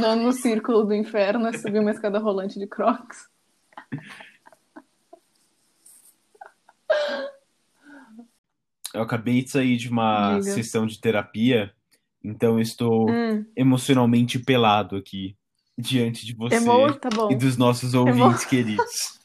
[0.00, 3.28] nono círculo do inferno é subir uma escada rolante de crocs.
[8.92, 10.52] Eu acabei de sair de uma Diga.
[10.52, 11.72] sessão de terapia,
[12.24, 15.36] então estou Hum, emocionalmente pelado aqui
[15.78, 16.92] diante de você emo...
[16.94, 19.19] Tá e dos nossos ouvintes queridos.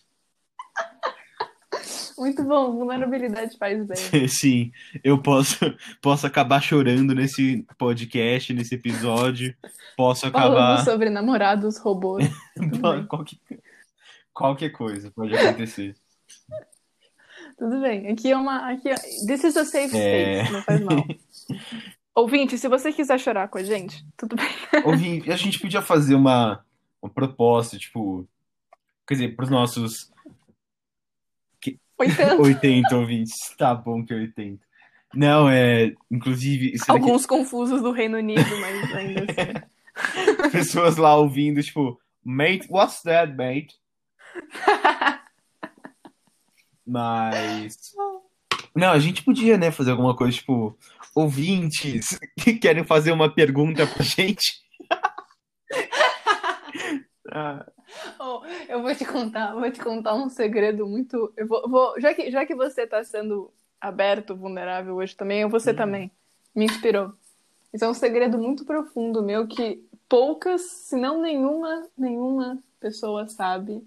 [2.17, 2.71] Muito bom.
[2.71, 4.27] Vulnerabilidade faz bem.
[4.27, 4.71] Sim,
[5.03, 5.57] eu posso,
[6.01, 9.55] posso acabar chorando nesse podcast, nesse episódio.
[9.97, 10.83] Posso Falando acabar.
[10.83, 12.27] sobre namorados robôs.
[12.55, 13.05] tudo bem.
[13.05, 13.38] qualquer,
[14.33, 15.95] qualquer coisa pode acontecer.
[17.57, 18.09] Tudo bem.
[18.09, 18.69] Aqui é uma.
[18.69, 18.95] Aqui é...
[18.95, 19.97] This is a safe space.
[19.97, 20.52] É.
[20.52, 21.05] Não faz mal.
[22.13, 24.83] Ouvinte, se você quiser chorar com a gente, tudo bem.
[24.83, 26.66] Ouvi, a gente podia fazer uma,
[27.02, 28.27] uma proposta, tipo.
[29.07, 30.11] Quer dizer, para os nossos
[31.98, 32.36] 80.
[32.42, 33.33] 80 ouvintes.
[33.58, 34.64] Tá bom que é 80.
[35.14, 35.94] Não, é.
[36.11, 40.50] Inclusive, isso daqui- Alguns confusos do Reino Unido, mas ainda assim.
[40.52, 43.75] pessoas lá ouvindo, tipo, mate, what's that, mate?
[46.86, 47.78] Mas.
[48.75, 50.78] Não, a gente podia, né, fazer alguma coisa, tipo,
[51.16, 54.64] ouvintes que querem fazer uma pergunta pra gente.
[57.31, 57.66] Ah,
[58.19, 61.31] Oh, eu vou te contar, vou te contar um segredo muito.
[61.35, 65.49] Eu vou, vou- já, que, já que você tá sendo aberto, vulnerável hoje também, eu
[65.49, 65.75] você Hum.
[65.75, 66.11] também.
[66.55, 67.13] Me inspirou.
[67.73, 73.83] Isso é um segredo muito profundo meu que poucas, se não nenhuma, nenhuma pessoa sabe.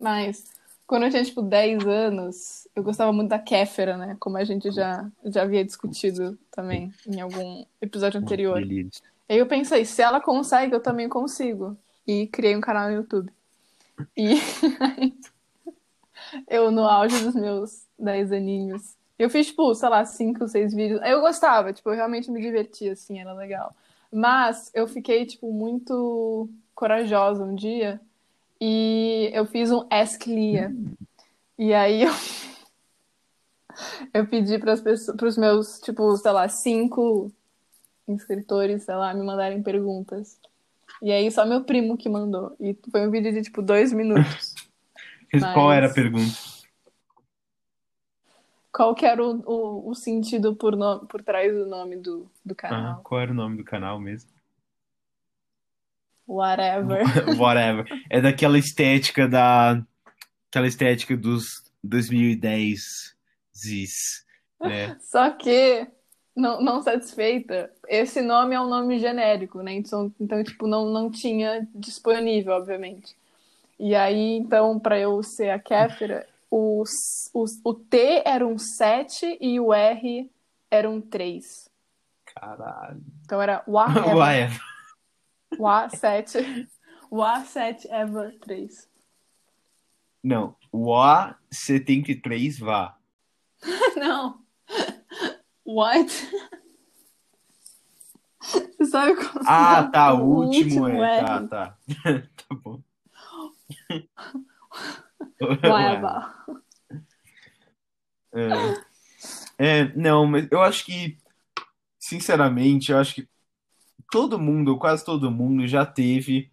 [0.00, 0.44] Mas
[0.86, 4.16] quando eu tinha, tipo, 10 anos, eu gostava muito da Kéfera, né?
[4.18, 8.60] Como a gente já, já havia discutido também em algum episódio anterior.
[9.28, 11.76] Aí eu pensei, se ela consegue, eu também consigo.
[12.06, 13.32] E criei um canal no YouTube.
[14.16, 14.34] E
[16.48, 21.00] eu, no auge dos meus 10 aninhos, eu fiz, tipo, sei lá, 5, 6 vídeos.
[21.04, 23.74] Eu gostava, tipo, eu realmente me divertia, assim, era legal.
[24.12, 28.00] Mas eu fiquei, tipo, muito corajosa um dia
[28.60, 30.74] e eu fiz um Ask Lia.
[31.58, 32.10] E aí eu,
[34.12, 37.32] eu pedi para os meus, tipo, sei lá, cinco
[38.06, 40.38] inscritores, sei lá, me mandarem perguntas.
[41.04, 42.56] E aí só meu primo que mandou.
[42.58, 44.54] E foi um vídeo de tipo dois minutos.
[45.52, 46.32] Qual Mas- era a pergunta?
[48.72, 52.52] Qual que era o, o, o sentido por, no, por trás do nome do, do
[52.52, 53.02] Ah, canal?
[53.04, 54.30] qual era o nome do canal mesmo?
[56.26, 57.02] Whatever.
[57.38, 57.84] Whatever.
[58.08, 59.84] É daquela estética da.
[60.48, 63.14] Aquela estética dos 2010
[63.54, 64.24] zis.
[64.60, 64.98] Né?
[65.04, 65.86] Só que,
[66.34, 69.72] não, não satisfeita, esse nome é um nome genérico, né?
[69.72, 73.16] Então, então tipo, não, não tinha disponível, obviamente.
[73.78, 76.84] E aí, então, para eu ser a Kéfera, o,
[77.32, 80.30] o, o T era um 7 e o R
[80.70, 81.68] era um 3.
[82.34, 83.02] Caralho.
[83.24, 84.16] Então era whatever.
[84.16, 84.60] Whatever.
[85.58, 86.68] Wa 7.
[87.10, 88.88] Wa 7 ever 3.
[90.22, 90.56] Não.
[90.72, 92.96] O A73 vá.
[93.96, 94.40] Não.
[95.64, 96.10] What?
[98.40, 100.14] Você sabe qual Ah, tá.
[100.14, 101.18] O, o último, é.
[101.18, 101.26] R.
[101.26, 101.78] Tá, tá.
[102.36, 102.80] tá bom.
[105.40, 106.34] Whatever.
[108.36, 108.84] É.
[109.56, 111.16] É, não, mas eu acho que,
[112.00, 113.28] sinceramente, eu acho que
[114.10, 116.50] todo mundo, ou quase todo mundo, já teve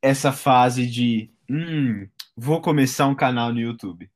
[0.00, 4.10] essa fase de, hum, vou começar um canal no YouTube.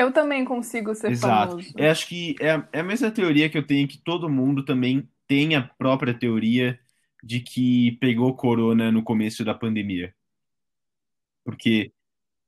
[0.00, 1.56] Eu também consigo ser Exato.
[1.58, 1.74] famoso.
[1.76, 4.64] Eu acho que é, a- é a mesma teoria que eu tenho que todo mundo
[4.64, 6.78] também tem a própria teoria
[7.22, 10.14] de que pegou corona no começo da pandemia.
[11.44, 11.92] Porque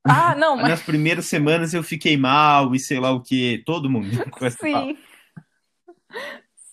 [0.07, 3.89] Ah, não, mas nas primeiras semanas eu fiquei mal e sei lá o que, todo
[3.89, 4.87] mundo com essa fala.
[4.87, 5.03] sim.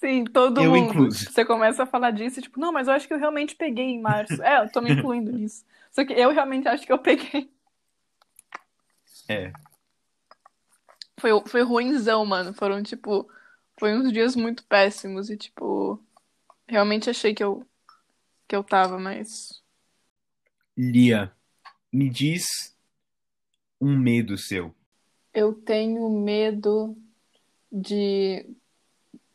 [0.00, 0.92] Sim, todo Eu mundo.
[0.92, 1.26] incluso.
[1.26, 3.84] Você começa a falar disso, e, tipo, não, mas eu acho que eu realmente peguei
[3.86, 4.42] em março.
[4.42, 5.64] É, eu tô me incluindo nisso.
[5.90, 7.50] Só que eu realmente acho que eu peguei.
[9.28, 9.52] É.
[11.20, 12.52] Foi, foi ruinzão, mano.
[12.54, 13.28] Foram, tipo,
[13.78, 16.02] foi uns dias muito péssimos e, tipo,
[16.66, 17.66] realmente achei que eu,
[18.48, 19.62] que eu tava, mas.
[20.76, 21.32] Lia,
[21.92, 22.76] me diz
[23.80, 24.74] um medo seu.
[25.32, 26.96] Eu tenho medo
[27.70, 28.46] de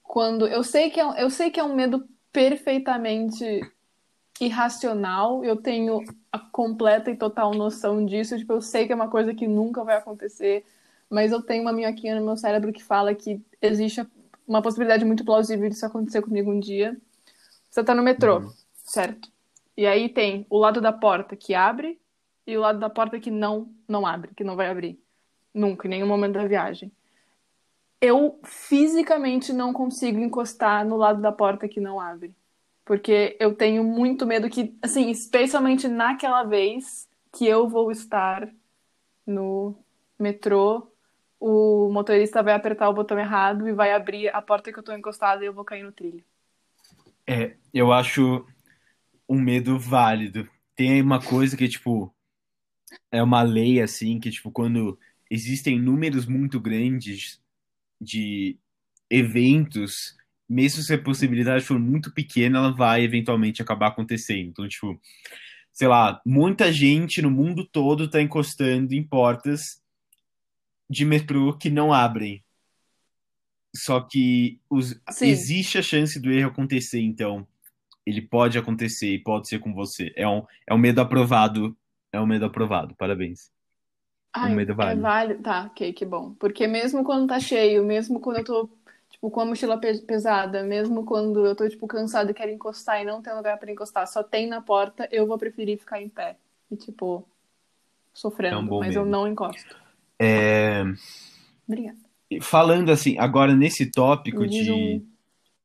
[0.04, 3.46] quando eu sei que é, um- eu sei que é um medo perfeitamente
[4.40, 9.10] irracional, eu tenho a completa e total noção disso, tipo, eu sei que é uma
[9.10, 10.66] coisa que nunca vai acontecer,
[11.10, 14.06] mas eu tenho uma minhoquinha no meu cérebro que fala que existe
[14.48, 16.98] uma possibilidade muito plausível disso acontecer comigo um dia.
[17.69, 18.54] Você tá no metrô, Uhum.
[18.84, 19.30] certo?
[19.78, 22.00] E aí tem o lado da porta que abre
[22.48, 25.00] e o lado da porta que não não abre, que não vai abrir.
[25.54, 26.92] Nunca, em nenhum momento da viagem.
[28.01, 32.36] Eu fisicamente não consigo encostar no lado da porta que não abre.
[32.84, 38.48] Porque eu tenho muito medo que, assim, especialmente naquela vez que eu vou estar
[39.25, 39.75] no
[40.19, 40.88] metrô,
[41.40, 44.94] o motorista vai apertar o botão errado e vai abrir a porta que eu tô
[44.94, 46.24] encostada e eu vou cair no trilho.
[47.28, 48.46] É, eu acho
[49.28, 50.48] um medo válido.
[50.76, 52.14] Tem uma coisa que, tipo,
[53.12, 54.98] é uma lei, assim, que, tipo, quando
[55.30, 57.42] existem números muito grandes
[58.00, 58.58] de
[59.10, 60.16] eventos,
[60.48, 64.50] mesmo se a possibilidade for muito pequena, ela vai eventualmente acabar acontecendo.
[64.50, 65.00] Então, tipo,
[65.74, 69.82] sei lá, muita gente no mundo todo tá encostando em portas
[70.90, 72.44] de metrô que não abrem.
[73.76, 77.46] Só que os, existe a chance do erro acontecer, então
[78.06, 80.14] ele pode acontecer e pode ser com você.
[80.16, 81.76] É um, é um medo aprovado.
[82.12, 82.96] É um medo aprovado.
[82.96, 83.52] Parabéns.
[84.32, 85.00] Ai, um medo é válido.
[85.00, 85.44] É válido.
[85.44, 86.34] Tá, ok, que bom.
[86.36, 88.70] Porque mesmo quando tá cheio, mesmo quando eu tô,
[89.10, 93.06] tipo, com a mochila pesada, mesmo quando eu tô, tipo, cansada e quero encostar e
[93.06, 96.38] não tem lugar para encostar, só tem na porta, eu vou preferir ficar em pé.
[96.70, 97.28] E, tipo,
[98.14, 99.00] sofrendo, é um mas medo.
[99.00, 99.85] eu não encosto.
[100.19, 100.83] É...
[101.67, 101.97] Obrigada.
[102.41, 105.06] Falando assim, agora nesse tópico de, um...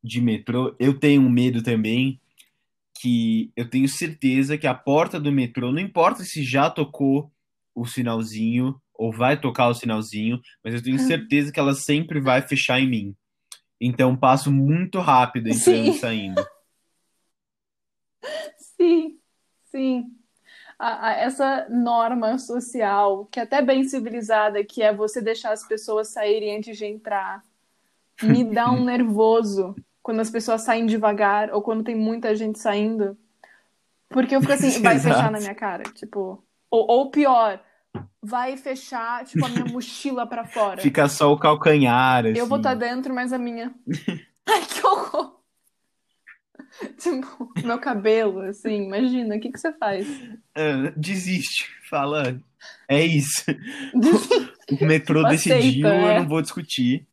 [0.03, 2.21] de metrô, eu tenho um medo também
[3.01, 7.33] que eu tenho certeza que a porta do metrô, não importa se já tocou
[7.75, 12.43] o sinalzinho ou vai tocar o sinalzinho, mas eu tenho certeza que ela sempre vai
[12.43, 13.17] fechar em mim.
[13.81, 15.91] Então passo muito rápido entrando sim.
[15.91, 16.45] e saindo.
[18.77, 19.19] Sim,
[19.71, 20.20] sim.
[20.83, 25.63] A, a, essa norma social, que é até bem civilizada, que é você deixar as
[25.69, 27.45] pessoas saírem antes de entrar,
[28.23, 33.15] me dá um nervoso quando as pessoas saem devagar ou quando tem muita gente saindo.
[34.09, 36.43] Porque eu fico assim, vai fechar na minha cara, tipo.
[36.71, 37.61] Ou, ou pior,
[38.23, 40.81] vai fechar, tipo, a minha mochila para fora.
[40.81, 42.39] Fica só o calcanhar, assim.
[42.39, 42.81] Eu vou estar assim.
[42.81, 43.75] tá dentro, mas a minha.
[44.49, 45.40] Ai, que horror!
[46.99, 50.09] tipo, meu cabelo, assim, imagina, o que, que você faz?
[50.09, 52.41] Uh, desiste, fala.
[52.89, 53.45] É isso.
[54.81, 56.17] o metrô Aceita, decidiu, é.
[56.17, 57.07] eu não vou discutir.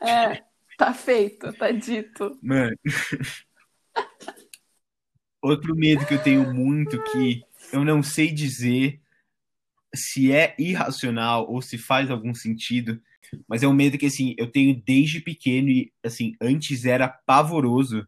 [0.00, 0.42] É,
[0.78, 2.38] tá feito, tá dito.
[2.42, 2.76] Mano.
[5.42, 9.00] Outro medo que eu tenho muito que eu não sei dizer
[9.94, 13.00] se é irracional ou se faz algum sentido,
[13.48, 18.06] mas é um medo que assim eu tenho desde pequeno e assim antes era pavoroso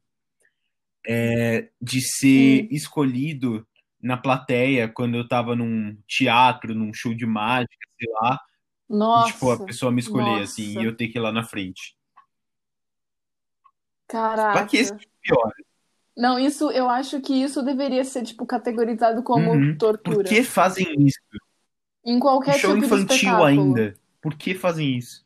[1.07, 2.69] é, de ser hum.
[2.71, 3.67] escolhido
[4.03, 8.41] na plateia quando eu tava num teatro, num show de mágica, sei lá.
[8.89, 9.31] Nossa.
[9.31, 10.43] E, tipo, a pessoa me escolher, nossa.
[10.45, 11.97] assim, e eu ter que ir lá na frente.
[14.09, 14.53] Caraca.
[14.53, 15.53] Pra que esse pior?
[16.17, 19.77] Não, isso eu acho que isso deveria ser tipo categorizado como uhum.
[19.77, 20.17] tortura.
[20.17, 21.19] Por que fazem isso?
[22.05, 23.99] Em qualquer show tipo infantil ainda.
[24.27, 25.25] Por que fazem isso?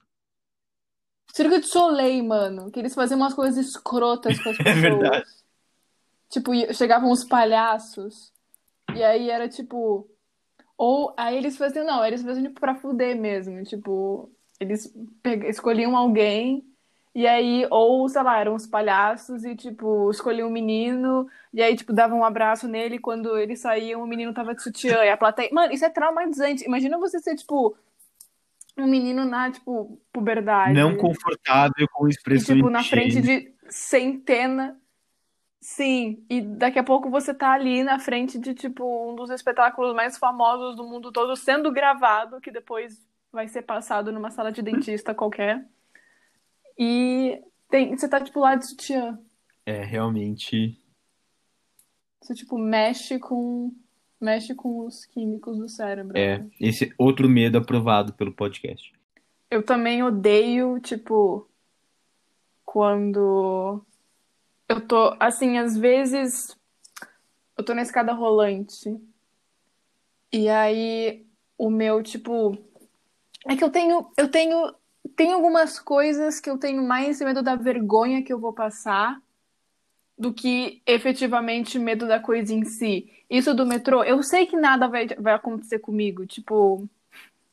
[1.33, 4.77] Circo de Soleil, mano, que eles faziam umas coisas escrotas com as pessoas.
[4.77, 5.27] É verdade.
[6.29, 8.31] Tipo, chegavam os palhaços.
[8.95, 10.07] E aí era tipo.
[10.77, 13.65] Ou aí eles faziam, não, eles faziam tipo pra fuder mesmo.
[13.65, 14.31] Tipo,
[14.61, 14.95] eles
[15.49, 16.63] escolhiam alguém
[17.13, 21.75] e aí, ou, sei lá, eram os palhaços e, tipo, escolhiam um menino, e aí,
[21.75, 25.11] tipo, davam um abraço nele, e quando eles saíam, o menino tava de sutiã, e
[25.11, 25.51] a plateia...
[25.53, 26.65] Mano, isso é traumatizante.
[26.65, 27.77] Imagina você ser, tipo,
[28.83, 30.75] um menino na, tipo, puberdade.
[30.75, 34.77] Não confortável com expressões e, tipo, na frente de centena...
[35.63, 39.95] Sim, e daqui a pouco você tá ali na frente de, tipo, um dos espetáculos
[39.95, 44.63] mais famosos do mundo todo, sendo gravado, que depois vai ser passado numa sala de
[44.63, 45.69] dentista qualquer.
[46.79, 49.21] E tem, você tá, tipo, lá de sutiã.
[49.67, 50.83] É, realmente.
[52.23, 53.71] Você, tipo, mexe com.
[54.21, 56.17] Mexe com os químicos do cérebro.
[56.17, 58.93] É, esse outro medo aprovado pelo podcast.
[59.51, 61.49] Eu também odeio, tipo,
[62.65, 63.83] quando
[64.69, 66.57] eu tô, assim, às vezes
[67.57, 68.97] eu tô na escada rolante.
[70.33, 71.27] E aí
[71.59, 72.57] o meu, tipo,
[73.47, 74.75] é que eu tenho, eu tenho
[75.17, 79.21] tem algumas coisas que eu tenho mais medo da vergonha que eu vou passar
[80.17, 83.11] do que efetivamente medo da coisa em si.
[83.31, 86.89] Isso do metrô, eu sei que nada vai, vai acontecer comigo, tipo,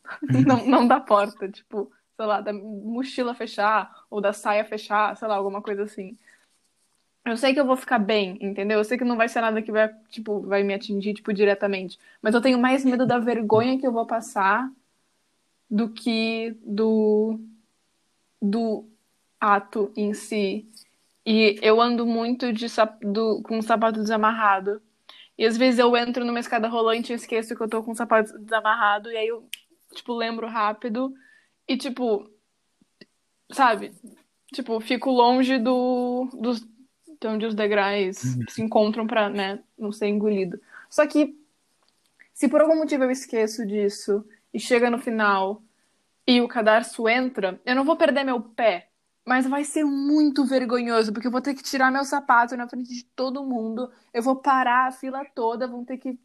[0.47, 5.27] não, não da porta, tipo, sei lá, da mochila fechar ou da saia fechar, sei
[5.27, 6.17] lá, alguma coisa assim.
[7.23, 8.79] Eu sei que eu vou ficar bem, entendeu?
[8.79, 11.99] Eu sei que não vai ser nada que vai, tipo, vai me atingir, tipo, diretamente.
[12.21, 14.71] Mas eu tenho mais medo da vergonha que eu vou passar
[15.69, 17.37] do que do,
[18.41, 18.85] do
[19.39, 20.65] ato em si.
[21.25, 22.67] E eu ando muito de,
[23.01, 24.81] do, com o sapato desamarrado.
[25.37, 27.95] E às vezes eu entro numa escada rolante e esqueço que eu tô com o
[27.95, 29.11] sapato desamarrado.
[29.11, 29.47] E aí eu,
[29.93, 31.13] tipo, lembro rápido.
[31.67, 32.29] E, tipo,
[33.51, 33.91] sabe?
[34.53, 36.55] Tipo, fico longe do, do,
[37.19, 38.45] que é onde os degraus Uhum.
[38.49, 40.59] se encontram pra, né, não ser engolido.
[40.89, 41.37] Só que
[42.33, 45.61] se por algum motivo eu esqueço disso e chega no final
[46.25, 48.86] e o cadarço entra, eu não vou perder meu pé,
[49.27, 52.87] mas vai ser muito vergonhoso, porque eu vou ter que tirar meu sapato na frente
[52.87, 56.17] de todo mundo, eu vou parar a fila toda, vão ter que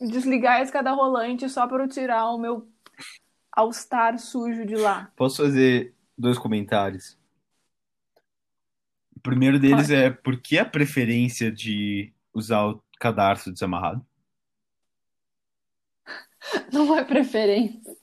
[0.00, 2.68] desligar a escada rolante só para eu tirar o meu
[3.50, 5.10] All-Star sujo de lá.
[5.16, 7.18] Posso fazer dois comentários?
[9.16, 14.06] O primeiro deles é por que a preferência de usar o cadarço desamarrado?
[16.72, 17.97] Não é preferência.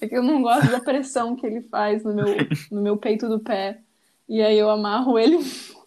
[0.00, 2.26] É que eu não gosto da pressão que ele faz no meu,
[2.70, 3.80] no meu peito do pé.
[4.28, 5.38] E aí eu amarro ele.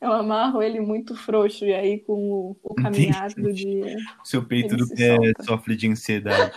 [0.00, 1.64] Eu amarro ele muito frouxo.
[1.64, 3.96] E aí, com o, o caminhar do dia.
[4.24, 5.42] Seu peito do se pé solta.
[5.44, 6.52] sofre de ansiedade.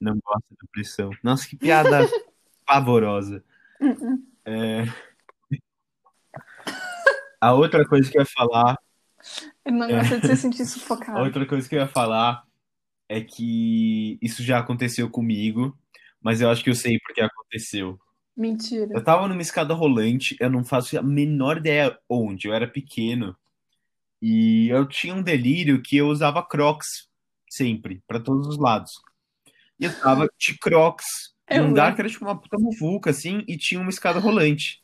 [0.00, 1.10] Não gosta da pressão.
[1.22, 2.08] Nossa, que piada
[2.64, 3.44] pavorosa.
[4.46, 4.84] É.
[7.40, 8.78] A outra coisa que eu ia falar,
[9.66, 11.18] Ele não gosta de se sentir a sufocado.
[11.20, 12.47] outra coisa que eu ia falar
[13.08, 15.76] é que isso já aconteceu comigo,
[16.20, 17.98] mas eu acho que eu sei porque aconteceu.
[18.36, 18.92] Mentira.
[18.94, 23.36] Eu tava numa escada rolante, eu não faço a menor ideia onde, eu era pequeno.
[24.22, 27.08] E eu tinha um delírio que eu usava Crocs
[27.48, 28.92] sempre, pra todos os lados.
[29.80, 31.94] E eu tava de Crocs, Eu num andar lembro.
[31.96, 34.82] que era tipo uma puta muvuca, assim, e tinha uma escada rolante.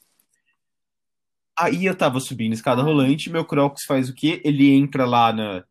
[1.56, 4.40] Aí eu tava subindo a escada rolante, meu Crocs faz o quê?
[4.44, 5.64] Ele entra lá na,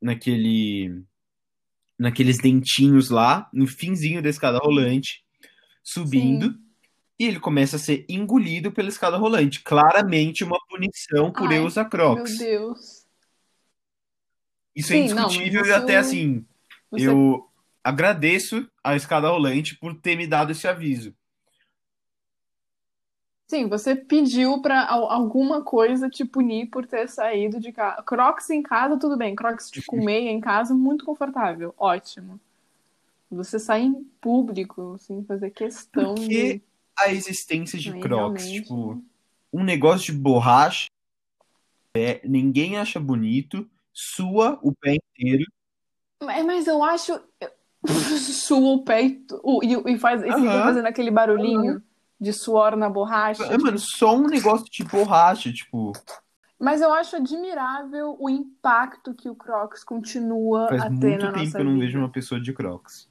[0.00, 1.04] naquele,
[1.98, 5.22] naqueles dentinhos lá, no finzinho da escada rolante,
[5.82, 6.58] subindo,
[7.18, 9.60] e ele começa a ser engolido pela escada rolante.
[9.62, 12.38] Claramente uma punição por Ai, eu usar Meu Crocs.
[12.38, 13.02] Deus.
[14.74, 16.46] Isso é Sim, não, mas indiscutível e isso- até assim,
[16.90, 17.46] Você- eu
[17.84, 21.14] agradeço a escada rolante por ter me dado esse aviso.
[23.52, 28.02] Sim, você pediu pra al- alguma coisa te punir por ter saído de casa.
[28.02, 29.34] Crocs em casa, tudo bem.
[29.34, 31.74] Crocs de com meia em casa, muito confortável.
[31.76, 32.40] Ótimo.
[33.30, 36.28] Você sair em público, assim, fazer questão Por de.
[36.28, 36.62] que
[36.98, 38.42] a existência de Aí, Crocs?
[38.42, 38.62] realmente.
[38.62, 39.02] Tipo,
[39.52, 40.86] um negócio de borracha,
[41.94, 45.44] é, ninguém acha bonito, sua o pé inteiro.
[46.22, 47.20] Mas, mas eu acho.
[48.48, 48.84] Sua o
[49.42, 51.82] o- e, e faz, e fica fazendo aquele barulhinho
[52.22, 53.42] de suor na borracha.
[53.44, 55.92] É, mano, só um negócio de borracha, tipo,
[56.56, 61.32] Mas eu acho admirável o impacto que o Crocs continua faz a ter muito na
[61.32, 61.84] tempo nossa que eu não vida.
[61.84, 63.10] vejo uma pessoa de Crocs.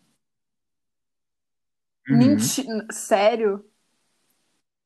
[2.10, 2.18] Uhum.
[2.18, 2.66] Menti...
[2.90, 3.66] Sério?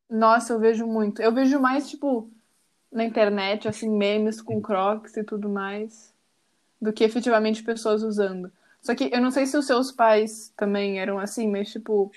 [0.10, 1.22] Nossa, eu vejo muito.
[1.22, 2.28] Eu vejo mais, tipo,
[2.92, 6.12] na internet, assim, memes com Crocs e tudo mais,
[6.82, 8.52] do que efetivamente pessoas usando.
[8.82, 12.12] Só que eu não sei se os seus pais também eram assim, mas, tipo,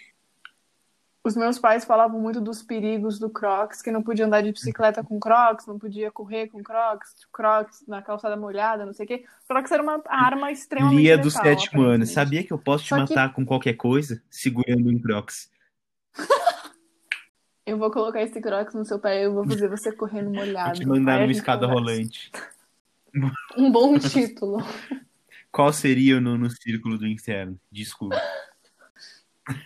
[1.24, 5.02] os meus pais falavam muito dos perigos do Crocs, que não podia andar de bicicleta
[5.04, 9.24] com Crocs, não podia correr com Crocs, Crocs na calçada molhada, não sei o quê.
[9.46, 12.88] Crocs era uma arma extremamente Lia do letal, sétimo ano, sabia que eu posso te
[12.90, 15.50] Só que- matar com qualquer coisa segurando um Crocs?
[17.66, 20.36] Eu vou colocar esse Crocs no seu pé e eu vou fazer você correndo Vou
[20.36, 20.78] molhado.
[20.80, 21.84] te mandar numa escada conversa.
[21.92, 22.32] rolante.
[23.58, 24.58] Um bom título.
[25.52, 27.58] Qual seria o nono círculo do inferno?
[27.70, 28.16] Desculpa.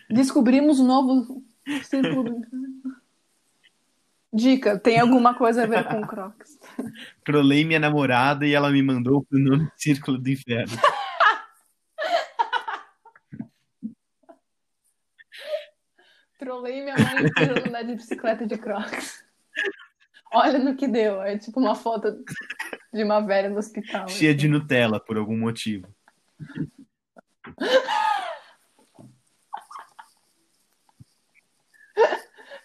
[0.08, 1.44] Descobrimos um novo
[1.82, 2.72] círculo do inferno.
[4.34, 6.58] Dica, tem alguma coisa a ver com Crocs.
[7.22, 10.72] Trolei minha namorada e ela me mandou pro nono círculo do inferno.
[16.38, 19.22] Trolei minha mãe querendo andar de bicicleta de Crocs.
[20.32, 21.22] Olha no que deu.
[21.22, 22.24] É tipo uma foto
[22.92, 24.08] de uma velha no hospital.
[24.08, 24.52] Cheia de assim.
[24.52, 25.86] Nutella, por algum motivo.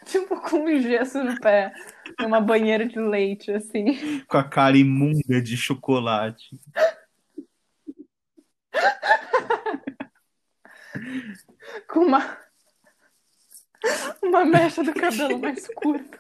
[0.08, 1.74] Tipo com um gesso no pé.
[2.20, 4.22] Numa banheira de leite, assim.
[4.28, 6.58] Com a cara imunda de chocolate.
[11.90, 12.38] Com uma.
[14.22, 16.20] Uma mecha do cabelo mais curta.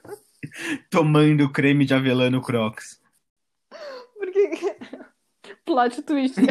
[0.89, 3.01] Tomando creme de avelã no Crocs.
[4.17, 4.77] Porque.
[5.65, 6.37] Plot twist.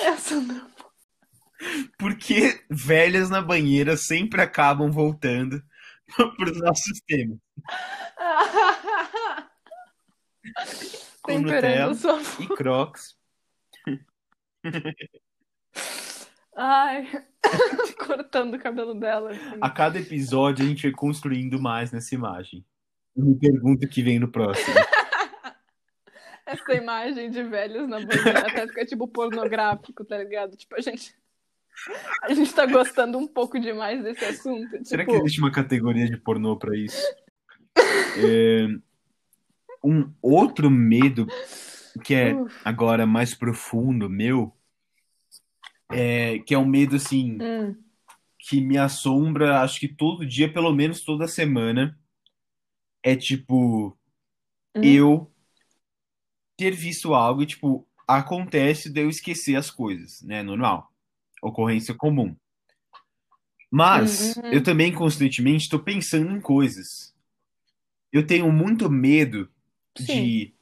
[0.00, 0.73] Essa não.
[1.98, 5.62] Por que velhas na banheira sempre acabam voltando
[6.36, 7.38] pros nossos temas?
[11.22, 13.16] Com Nutella sua e Crocs.
[16.56, 17.08] Ai,
[18.06, 19.30] cortando o cabelo dela.
[19.30, 19.58] assim.
[19.60, 22.64] A cada episódio a gente vai construindo mais nessa imagem.
[23.16, 24.74] Eu me pergunto o que vem no próximo.
[26.46, 30.56] Essa imagem de velhos na banheira até fica tipo pornográfico, tá ligado?
[30.56, 31.14] Tipo, a gente.
[32.22, 34.70] A gente tá gostando um pouco demais desse assunto.
[34.84, 36.96] Será tipo, que existe uma categoria de pornô pra isso?
[38.16, 38.68] É,
[39.82, 41.26] um outro medo
[42.04, 42.54] que é Uf.
[42.64, 44.56] agora mais profundo meu,
[45.90, 47.76] é, que é um medo assim Hum.
[48.38, 51.98] que me assombra, acho que todo dia, pelo menos toda semana,
[53.02, 53.98] é tipo
[54.76, 54.80] Hum.
[54.82, 55.32] eu
[56.56, 60.42] ter visto algo e tipo acontece de eu esquecer as coisas, né?
[60.42, 60.93] Normal,
[61.44, 62.36] ocorrência comum.
[63.70, 64.50] Mas Uhum.
[64.50, 67.14] eu também constantemente estou pensando em coisas.
[68.12, 69.50] Eu tenho muito medo
[69.96, 70.34] Sim.
[70.34, 70.54] de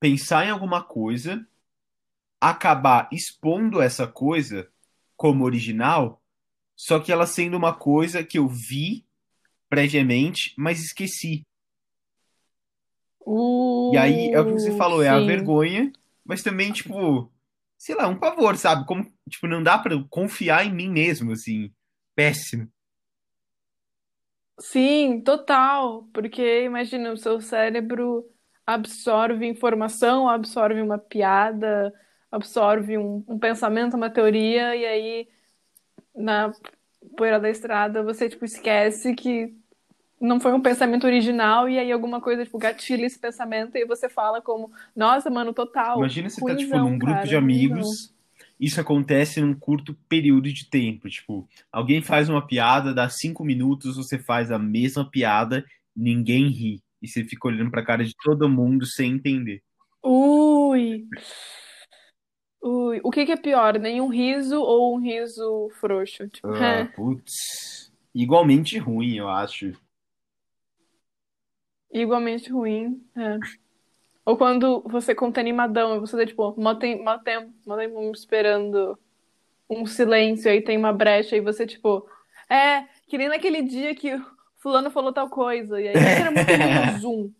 [0.00, 1.46] pensar em alguma coisa,
[2.40, 4.70] acabar expondo essa coisa
[5.16, 6.22] como original,
[6.76, 9.06] só que ela sendo uma coisa que eu vi
[9.70, 11.44] previamente, mas esqueci.
[13.88, 15.20] E aí é o que você Uh, falou, é a sim.
[15.20, 15.92] vergonha,
[16.24, 17.30] mas também, tipo,
[17.80, 18.86] sei lá, um pavor, sabe?
[18.86, 21.72] Como, tipo, não dá eu confiar em mim mesmo, assim.
[22.14, 22.70] Péssimo.
[24.58, 26.04] Sim, total.
[26.12, 28.24] Porque imagina, o seu cérebro
[28.66, 31.92] absorve informação, absorve uma piada,
[32.30, 35.28] absorve um, um pensamento, uma teoria, e aí
[36.14, 36.52] na
[37.16, 39.56] poeira da estrada você tipo esquece que
[40.20, 44.08] não foi um pensamento original, e aí alguma coisa tipo gatilha esse pensamento e você
[44.08, 45.98] fala como, nossa, mano, total.
[45.98, 47.38] Imagina você tá, tipo, num grupo cara, de ruinzão.
[47.38, 48.14] amigos,
[48.58, 51.08] isso acontece num curto período de tempo.
[51.08, 55.64] Tipo, alguém faz uma piada, dá cinco minutos, você faz a mesma piada,
[55.96, 56.82] ninguém ri.
[57.00, 59.62] E você fica olhando pra cara de todo mundo sem entender.
[60.02, 61.06] Ui.
[62.62, 66.28] Ui, o que que é pior, nenhum riso ou um riso frouxo?
[66.28, 67.90] Tipo, Ah, putz.
[68.14, 69.72] Igualmente ruim, eu acho.
[71.92, 73.02] Igualmente ruim.
[73.16, 73.38] é.
[74.24, 78.12] Ou quando você conta animadão e você tá tipo, mó tem- mó tempo, mó tempo
[78.12, 78.96] esperando
[79.68, 82.06] um silêncio, aí tem uma brecha e você tipo,
[82.48, 84.24] é, que nem naquele dia que o
[84.58, 87.30] fulano falou tal coisa, e aí isso era muito ruim no Zoom.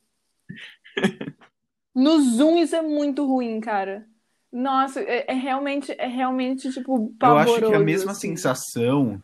[1.94, 4.06] No Zoom isso é muito ruim, cara.
[4.52, 8.28] Nossa, é, é realmente, é realmente tipo Eu acho que a pavoroso, mesma assim.
[8.30, 9.22] sensação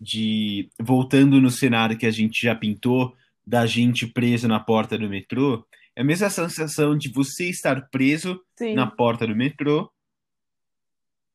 [0.00, 3.14] de, voltando no cenário que a gente já pintou,
[3.46, 8.40] da gente preso na porta do metrô, é a mesma sensação de você estar preso
[8.56, 8.74] Sim.
[8.74, 9.90] na porta do metrô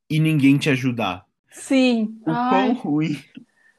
[0.09, 1.25] e ninguém te ajudar.
[1.51, 2.17] Sim.
[2.21, 3.19] O quão Ai, ruim.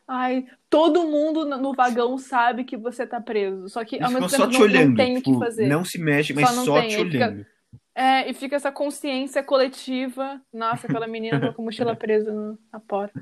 [0.06, 4.46] ai, todo mundo no vagão sabe que você tá preso, só que ao mesmo só
[4.46, 4.96] tempo te não, não olhando.
[4.96, 5.66] tem o que Tipo, fazer.
[5.68, 7.46] não se mexe, Só mas não só tem, te aí fica- olhando.
[7.94, 10.40] É, e fica essa consciência coletiva.
[10.52, 12.32] Nossa, aquela menina tá com a mochila presa
[12.72, 13.20] na porta.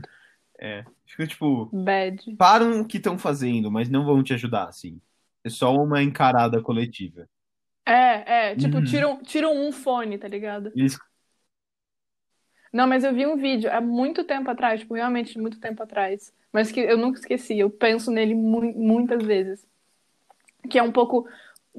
[0.61, 0.85] É.
[1.07, 2.35] Fica tipo, Bad.
[2.37, 5.01] param o que estão fazendo, mas não vão te ajudar, assim.
[5.45, 7.29] É só uma encarada coletiva.
[7.85, 8.85] É, é, tipo, Uhum.
[8.85, 10.73] tiram, tiram um fone, tá ligado?
[10.75, 10.99] Eles
[12.73, 16.33] Não, mas eu vi um vídeo há muito tempo atrás, tipo, realmente muito tempo atrás,
[16.53, 19.65] mas que eu nunca esqueci, eu penso nele mu- muitas vezes.
[20.71, 21.29] Que é um pouco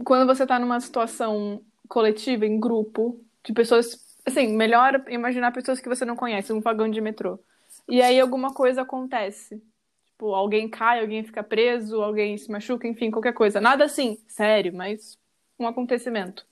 [0.06, 5.90] quando você tá numa situação coletiva, em grupo, de pessoas, assim, melhor imaginar pessoas que
[5.90, 7.40] você não conhece, um vagão de metrô.
[7.88, 9.62] E aí alguma coisa acontece.
[10.06, 13.62] Tipo, alguém cai, alguém fica preso, alguém se machuca, enfim, qualquer coisa.
[13.62, 15.18] Nada assim, sério, mas
[15.60, 16.46] um acontecimento.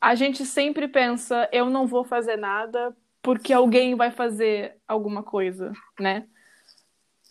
[0.00, 5.72] A gente sempre pensa, eu não vou fazer nada porque alguém vai fazer alguma coisa,
[5.98, 6.26] né?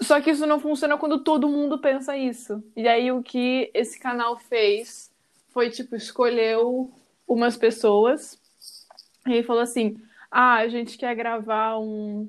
[0.02, 2.64] Só que isso não funciona quando todo mundo pensa isso.
[2.76, 5.12] E aí o que esse canal fez
[5.50, 6.92] foi, tipo, escolheu
[7.28, 8.40] umas pessoas
[9.28, 10.02] e falou assim:
[10.32, 12.28] ah, a gente quer gravar um,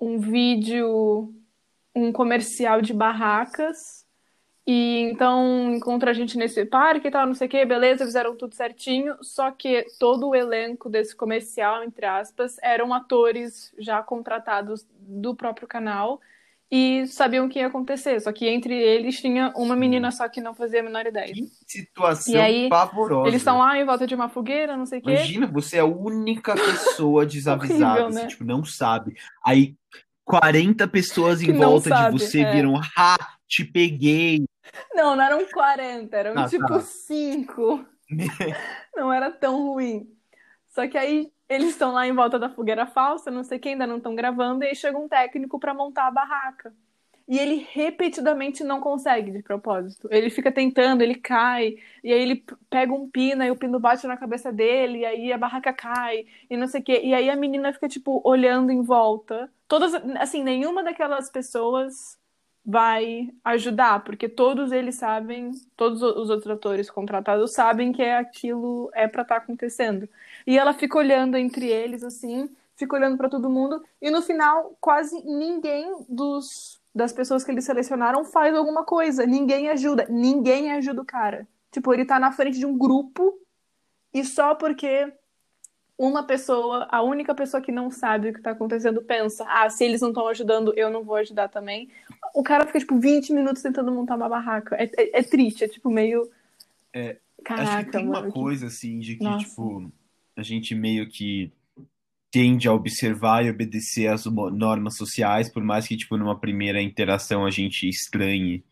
[0.00, 1.34] um vídeo,
[1.94, 4.06] um comercial de barracas.
[4.66, 8.36] E então encontra a gente nesse parque e tal, não sei o que, beleza, fizeram
[8.36, 9.16] tudo certinho.
[9.22, 15.66] Só que todo o elenco desse comercial, entre aspas, eram atores já contratados do próprio
[15.66, 16.20] canal
[16.70, 18.20] e sabiam o que ia acontecer.
[18.20, 21.32] Só que entre eles tinha uma menina só que não fazia a menor ideia.
[21.32, 23.28] Que situação E aí, pavorosa.
[23.28, 25.10] Eles estão lá em volta de uma fogueira, não sei o quê.
[25.12, 28.26] Imagina, você é a única pessoa desavisada, Horrível, você, né?
[28.26, 29.14] tipo, não sabe.
[29.44, 29.74] Aí
[30.24, 32.52] 40 pessoas Que em volta sabe, de você é.
[32.52, 34.44] viram, ha, te peguei.
[34.94, 36.80] Não, não eram 40, eram Ah, tipo tá.
[36.80, 37.86] 5.
[38.96, 40.06] Não era tão ruim.
[40.68, 43.86] Só que aí eles estão lá em volta da fogueira falsa, não sei quem, ainda
[43.86, 46.74] não estão gravando, e aí chega um técnico pra montar a barraca.
[47.26, 50.08] E ele repetidamente não consegue de propósito.
[50.10, 54.06] Ele fica tentando, ele cai, e aí ele pega um pino, e o pino bate
[54.06, 57.00] na cabeça dele, e aí a barraca cai, e não sei o quê.
[57.04, 59.50] E aí a menina fica, tipo, olhando em volta.
[59.66, 62.18] Todas, assim, nenhuma daquelas pessoas
[62.64, 68.90] vai ajudar, porque todos eles sabem, todos os outros atores contratados sabem que é aquilo
[68.94, 70.08] é pra estar acontecendo.
[70.48, 74.74] E ela fica olhando entre eles assim, fica olhando pra todo mundo e no final
[74.80, 79.26] quase ninguém dos das pessoas que eles selecionaram faz alguma coisa.
[79.26, 80.06] Ninguém ajuda.
[80.08, 81.46] Ninguém ajuda o cara.
[81.70, 83.38] Tipo, ele tá na frente de um grupo
[84.14, 85.12] e só porque
[85.98, 89.84] uma pessoa, a única pessoa que não sabe o que tá acontecendo, pensa: ah, se
[89.84, 91.90] eles não estão ajudando, eu não vou ajudar também.
[92.34, 94.76] O cara fica, tipo, 20 minutos tentando montar uma barraca.
[94.76, 96.30] É, é, é triste, é tipo meio.
[96.94, 99.44] É, Caraca, Acho que tem mano, uma que- coisa assim de que, Nossa.
[99.44, 99.92] tipo,
[100.38, 101.52] a gente meio que
[102.30, 107.44] tende a observar e obedecer às normas sociais, por mais que, tipo, numa primeira interação
[107.44, 108.62] a gente estranhe.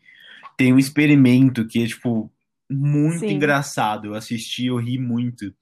[0.55, 2.31] Tem um experimento que é, tipo,
[2.71, 3.33] muito Sim.
[3.33, 4.07] engraçado.
[4.07, 5.53] Eu assisti, eu ri muito.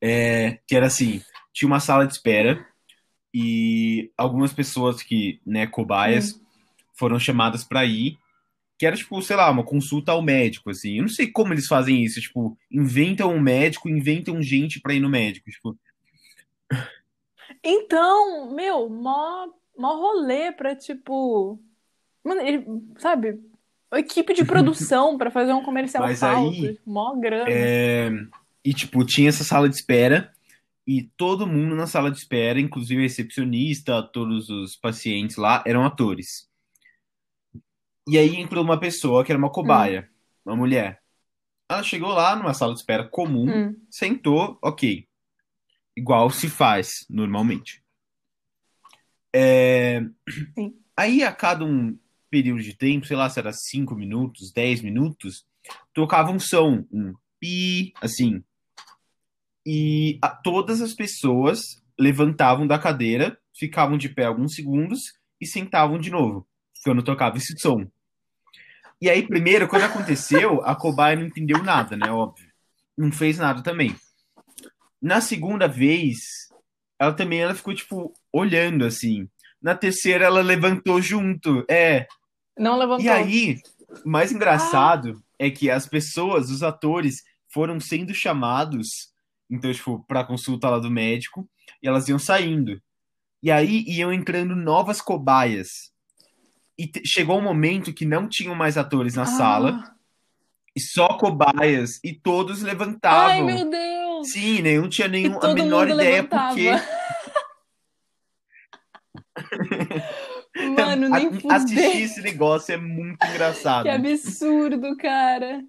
[0.00, 2.66] É, que era assim, tinha uma sala de espera
[3.32, 6.40] e algumas pessoas que, né, cobaias,
[6.94, 8.18] foram chamadas pra ir
[8.82, 10.96] que era, tipo, sei lá, uma consulta ao médico, assim.
[10.96, 14.98] Eu não sei como eles fazem isso, tipo, inventam um médico, inventam gente pra ir
[14.98, 15.78] no médico, tipo.
[17.62, 19.46] Então, meu, mó,
[19.78, 21.60] mó rolê pra, tipo.
[22.24, 22.66] Mano, ele,
[22.98, 23.38] sabe?
[23.94, 26.64] Equipe de produção pra fazer um comercial Mas falso.
[26.64, 27.46] aí, Mó grana.
[27.48, 28.10] É,
[28.64, 30.32] E, tipo, tinha essa sala de espera
[30.84, 35.84] e todo mundo na sala de espera, inclusive a recepcionista, todos os pacientes lá, eram
[35.84, 36.50] atores.
[38.08, 40.10] E aí entrou uma pessoa que era uma cobaia,
[40.44, 41.00] uma mulher.
[41.70, 43.76] Ela chegou lá numa sala de espera comum, Hum.
[43.90, 45.06] sentou, ok.
[45.96, 47.82] Igual se faz normalmente.
[49.34, 50.02] É.
[50.96, 51.98] Aí, a cada um
[52.30, 55.46] período de tempo, sei lá se era 5 minutos, 10 minutos,
[55.94, 58.42] tocava um som, um pi, assim.
[59.66, 61.60] E a- todas as pessoas
[61.98, 65.00] levantavam da cadeira, ficavam de pé alguns segundos
[65.40, 66.46] e sentavam de novo,
[66.84, 67.86] quando tocava esse som.
[69.00, 72.10] E aí, primeiro, quando aconteceu, a cobaia não entendeu nada, né?
[72.10, 72.48] Óbvio.
[72.96, 73.96] Não fez nada também.
[75.00, 76.48] Na segunda vez,
[76.98, 79.28] ela também ela ficou, tipo, olhando assim.
[79.60, 81.64] Na terceira, ela levantou junto.
[81.68, 82.06] É.
[82.56, 83.04] Não levantou.
[83.04, 83.60] E aí,
[84.04, 89.12] o mais engraçado é que as pessoas, os atores, foram sendo chamados,
[89.50, 91.48] então, tipo, pra consulta lá do médico,
[91.82, 92.80] e elas iam saindo.
[93.42, 95.91] E aí iam entrando novas cobaias.
[96.84, 99.26] E chegou um momento que não tinham mais atores na Ah.
[99.26, 99.94] sala,
[100.74, 103.44] e só cobaias, e todos Ai, levantavam.
[103.44, 104.32] meu Deus!
[104.32, 106.54] Sim, nenhum tinha nenhum, a menor ideia levantava.
[106.54, 106.70] porque
[110.76, 113.84] Mano, nem a- assistir esse negócio é muito engraçado.
[113.84, 115.62] Que absurdo, cara.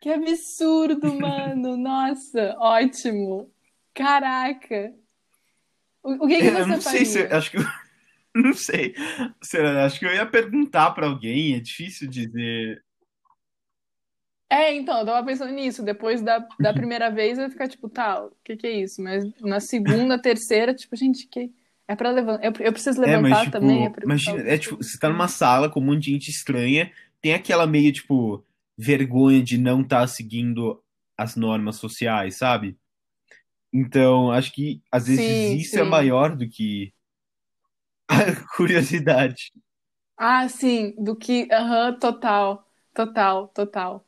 [0.00, 1.76] Que absurdo, mano.
[1.76, 3.50] Nossa, ótimo.
[3.94, 4.92] Caraca.
[6.02, 7.18] O, o que, que Eu você não sei se.
[7.22, 7.36] faria?
[7.36, 7.64] Acho que eu.
[8.36, 8.94] Não sei.
[9.42, 9.84] Será?
[9.84, 12.82] Acho que eu ia perguntar pra alguém, é difícil dizer.
[14.50, 15.82] É, então, eu tava pensando nisso.
[15.82, 19.02] Depois da, da primeira vez eu ia ficar tipo, tá, o que que é isso?
[19.02, 21.52] Mas na segunda, terceira, tipo, gente, que
[21.88, 22.44] é pra levantar.
[22.44, 23.86] Eu, eu preciso É, levantar mas, tipo, também.
[23.86, 27.34] é imagina, é tipo, você tá numa sala com um monte de gente estranha, tem
[27.34, 28.44] aquela meio, tipo,
[28.78, 30.82] vergonha de não estar seguindo
[31.16, 32.76] as normas sociais, sabe?
[33.72, 35.84] Então, acho que às vezes Sim, isso é sim.
[35.84, 36.92] maior do que
[38.56, 39.52] curiosidade.
[40.16, 41.48] Ah, sim, do que.
[41.52, 42.68] Aham, total.
[42.94, 44.06] Total, total.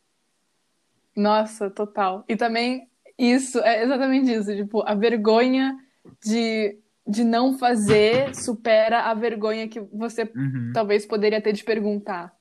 [1.17, 2.25] Nossa, total.
[2.29, 4.55] E também isso, é exatamente isso.
[4.55, 5.77] Tipo, a vergonha
[6.23, 10.73] de, de não fazer supera a vergonha que você Uhum.
[10.75, 12.37] talvez poderia ter de perguntar.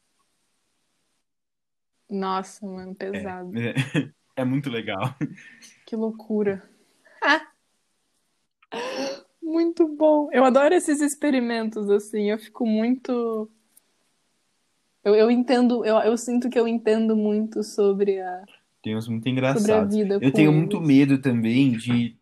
[2.09, 3.51] Nossa, mano, pesado.
[3.57, 3.73] É,
[4.41, 5.15] é muito legal.
[5.85, 6.61] Que loucura.
[9.45, 10.27] Muito bom.
[10.31, 12.31] Eu adoro esses experimentos, assim.
[12.31, 13.47] Eu fico muito.
[15.03, 18.43] Eu, eu entendo, eu, eu sinto que eu entendo muito sobre a,
[18.81, 19.95] Tem uns muito engraçados.
[19.95, 20.87] vida Eu tenho muito eles.
[20.87, 22.17] medo também de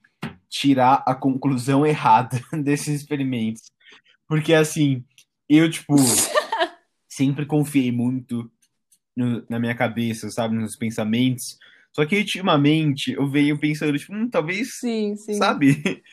[0.49, 3.71] tirar a conclusão errada desses experimentos.
[4.27, 5.01] Porque, assim,
[5.47, 5.95] eu, tipo,
[7.07, 8.51] sempre confiei muito
[9.15, 11.57] no- na minha cabeça, sabe, nos pensamentos.
[11.93, 15.35] Só que, ultimamente, eu venho pensando, tipo, hum, talvez, Sim, sim.
[15.35, 16.03] sabe,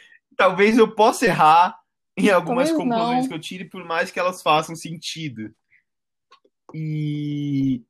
[0.41, 1.79] talvez eu possa errar
[2.17, 3.29] em algumas Talvez conclusões não.
[3.29, 5.55] que eu tire, por mais que elas façam sentido.
[6.75, 7.83] E.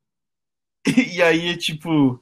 [1.14, 2.20] E aí, é tipo.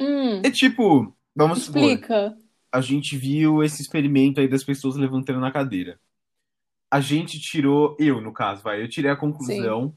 [0.00, 1.82] Hum, É tipo, vamos supor.
[1.82, 2.36] explica.
[2.72, 6.00] a gente viu esse experimento aí das pessoas levantando na cadeira.
[6.90, 9.96] A gente tirou, eu no caso, vai, eu tirei a conclusão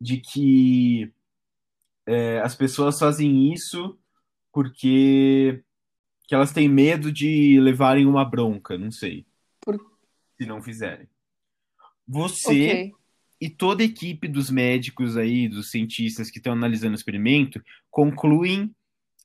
[0.00, 1.12] de que
[2.06, 3.98] é, as pessoas fazem isso
[4.52, 5.62] porque
[6.32, 9.26] que elas têm medo de levarem uma bronca, não sei,
[9.60, 9.78] Por-
[10.40, 11.06] se não fizerem.
[12.08, 12.92] Você Ok.
[13.38, 18.74] e toda a equipe dos médicos aí, dos cientistas que estão analisando o experimento, concluem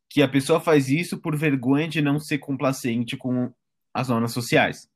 [0.09, 3.53] que a pessoa faz isso por vergonha de não ser complacente com
[3.93, 4.89] as normas sociais.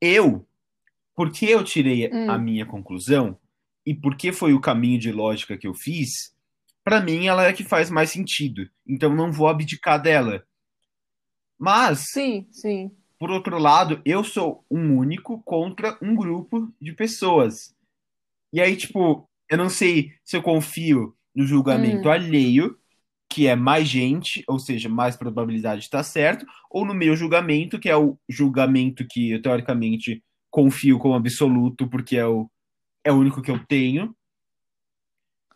[0.00, 0.46] Eu
[1.14, 2.30] por que eu tirei Hum.
[2.30, 3.38] a minha conclusão
[3.84, 6.34] e por que foi o caminho de lógica que eu fiz,
[6.82, 8.66] pra mim ela é a que faz mais sentido.
[8.86, 10.42] Então não vou abdicar dela.
[11.58, 12.90] Mas, Sim, sim.
[13.18, 17.74] por outro lado, eu sou um único contra um grupo de pessoas.
[18.52, 22.12] E aí, tipo, eu não sei se eu confio no julgamento Hum.
[22.12, 22.78] alheio,
[23.30, 27.78] que é mais gente, ou seja, mais probabilidade de estar certo, ou no meu julgamento,
[27.80, 32.50] que é o julgamento que eu teoricamente confio como absoluto, porque é o,
[33.04, 34.14] é o único que eu tenho.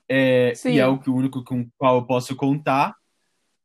[0.08, 2.94] É, e é o único com o qual eu posso contar.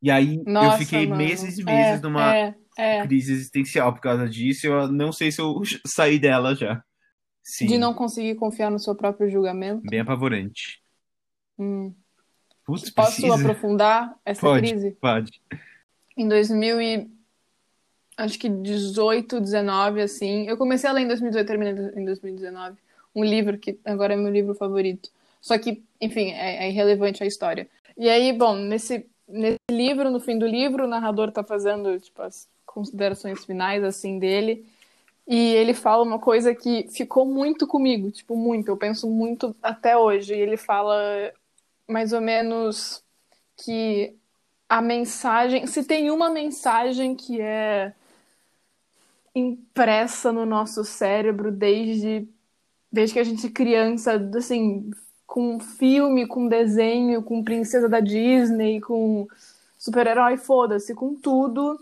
[0.06, 1.18] E aí Nossa, eu fiquei mano.
[1.18, 3.08] meses e meses é, numa É, é.
[3.08, 4.68] crise existencial por causa disso.
[4.68, 6.84] Eu não sei se eu saí dela já.
[7.42, 9.82] Sim, De não conseguir confiar no seu próprio julgamento.
[9.90, 10.80] bem apavorante.
[11.58, 11.92] Hum.
[12.64, 13.34] Putz, Posso precisa?
[13.36, 14.68] aprofundar essa Pode.
[14.68, 14.92] crise?
[15.02, 15.42] Pode.
[16.16, 17.10] Em 2000 e...
[18.16, 20.48] Acho que 18, 19, assim.
[20.48, 22.78] Eu comecei a ler em 2018, terminei em 2019.
[23.16, 25.10] Um livro que agora é meu livro favorito.
[25.42, 27.68] Só que, enfim, é, é irrelevante a história.
[27.98, 32.22] E aí, bom, nesse, nesse livro, no fim do livro, o narrador tá fazendo, tipo,
[32.22, 34.66] as considerações finais, assim, dele.
[35.28, 38.70] E ele fala uma coisa que ficou muito comigo, tipo, muito.
[38.70, 40.34] Eu penso muito até hoje.
[40.36, 40.96] E ele fala
[41.88, 43.04] mais ou menos
[43.58, 44.16] que
[44.70, 47.94] a mensagem, se tem uma mensagem que é
[49.34, 52.28] impressa no nosso cérebro desde
[52.92, 54.90] desde que a gente é criança, assim,
[55.26, 59.28] com filme, com desenho, com princesa da Disney, com
[59.78, 61.80] super-herói, foda-se, com tudo.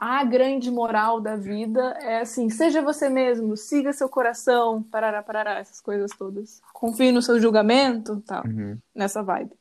[0.00, 5.58] A grande moral da vida é assim, seja você mesmo, siga seu coração, parará, parará,
[5.58, 6.60] essas coisas todas.
[6.72, 8.76] Confie no seu julgamento, tal Uhum.
[8.94, 9.52] nessa vibe.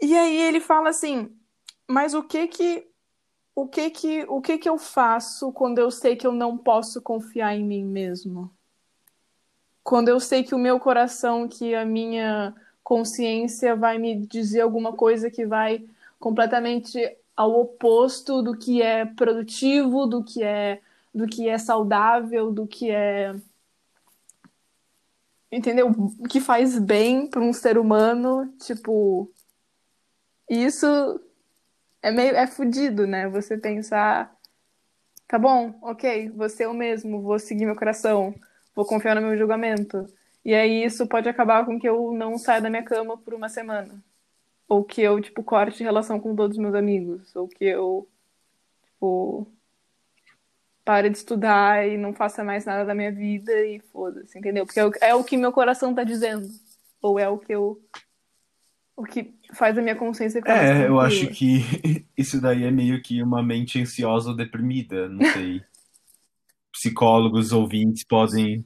[0.00, 1.30] E aí ele fala assim:
[1.86, 2.86] "Mas o que que
[3.54, 7.00] o que que o que que eu faço quando eu sei que eu não posso
[7.00, 8.50] confiar em mim mesmo?
[9.82, 14.92] Quando eu sei que o meu coração, que a minha consciência vai me dizer alguma
[14.92, 15.84] coisa que vai
[16.18, 20.80] completamente ao oposto do que é produtivo, do que é
[21.14, 23.34] do que é saudável, do que é
[25.50, 25.92] entendeu?
[26.30, 29.30] Que faz bem para um ser humano, tipo,
[30.48, 30.86] isso
[32.00, 33.28] é meio é fudido, né?
[33.28, 34.34] Você pensar,
[35.28, 38.34] tá bom, ok, ser eu mesmo, vou seguir meu coração,
[38.74, 40.06] vou confiar no meu julgamento.
[40.44, 43.48] E aí isso pode acabar com que eu não saia da minha cama por uma
[43.48, 44.02] semana.
[44.68, 47.34] Ou que eu, tipo, corte relação com todos os meus amigos.
[47.36, 48.08] Ou que eu,
[48.84, 49.46] tipo,
[50.84, 54.66] pare de estudar e não faça mais nada da minha vida e foda-se, entendeu?
[54.66, 56.48] Porque é o, é que meu coração tá dizendo.
[57.00, 57.80] Ou é o que eu.
[58.96, 61.64] O que faz a minha consciência ficar É, eu acho que
[62.16, 65.62] isso daí é meio que uma mente ansiosa ou deprimida, não sei.
[66.72, 68.64] Psicólogos, ouvintes podem.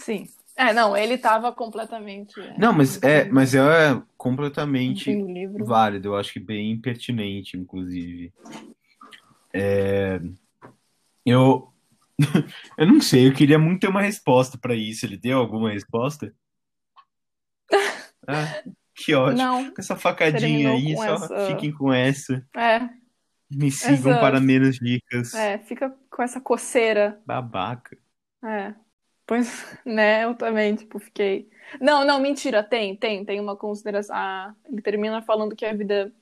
[0.00, 0.28] Sim.
[0.56, 2.40] É, não, ele tava completamente.
[2.40, 5.16] é, Não, mas é, no mas é completamente
[5.60, 8.32] válido, eu acho que bem pertinente, inclusive.
[9.54, 10.20] É,
[11.24, 11.72] Eu,
[12.76, 15.06] eu não sei, eu queria muito ter uma resposta pra isso.
[15.06, 16.34] Ele deu alguma resposta?
[18.30, 18.62] Ah,
[18.94, 19.38] que ótimo.
[19.38, 22.46] Não, Com essa facadinha aí, só essa- fiquem com essa.
[22.54, 22.80] é,
[23.50, 25.34] Me sigam Essa- para menos dicas.
[25.34, 27.20] é, fica com essa coceira.
[27.26, 27.96] Babaca.
[28.44, 28.74] É.
[29.26, 29.48] Pois,
[29.84, 31.48] né, eu também, tipo, fiquei.
[31.80, 34.14] Não, não, mentira, tem, tem, tem uma consideração.
[34.16, 36.12] Ah, ele termina falando que a vida,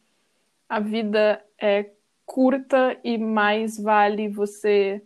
[0.69, 1.91] a vida é
[2.25, 5.03] curta e mais vale você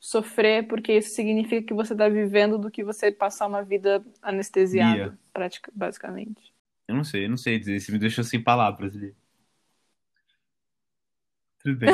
[0.00, 5.10] sofrer, porque isso significa que você tá vivendo do que você passar uma vida anestesiada,
[5.10, 5.18] Bia.
[5.32, 6.52] pratica, basicamente.
[6.86, 7.80] Eu não sei, eu não sei dizer.
[7.80, 9.14] Você me deixou sem palavras ali.
[11.64, 11.90] Tudo bem.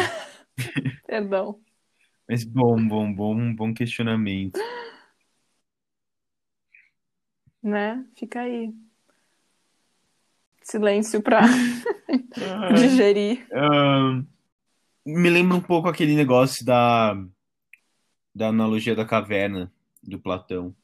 [1.06, 1.60] Perdão.
[2.28, 4.58] Mas bom, bom, bom, bom questionamento.
[7.62, 8.04] Né?
[8.16, 8.74] Fica aí.
[10.60, 11.42] Silêncio pra
[12.74, 13.46] digerir.
[15.06, 17.14] Me lembra um pouco aquele negócio da,
[18.34, 20.74] da analogia da caverna do Platão.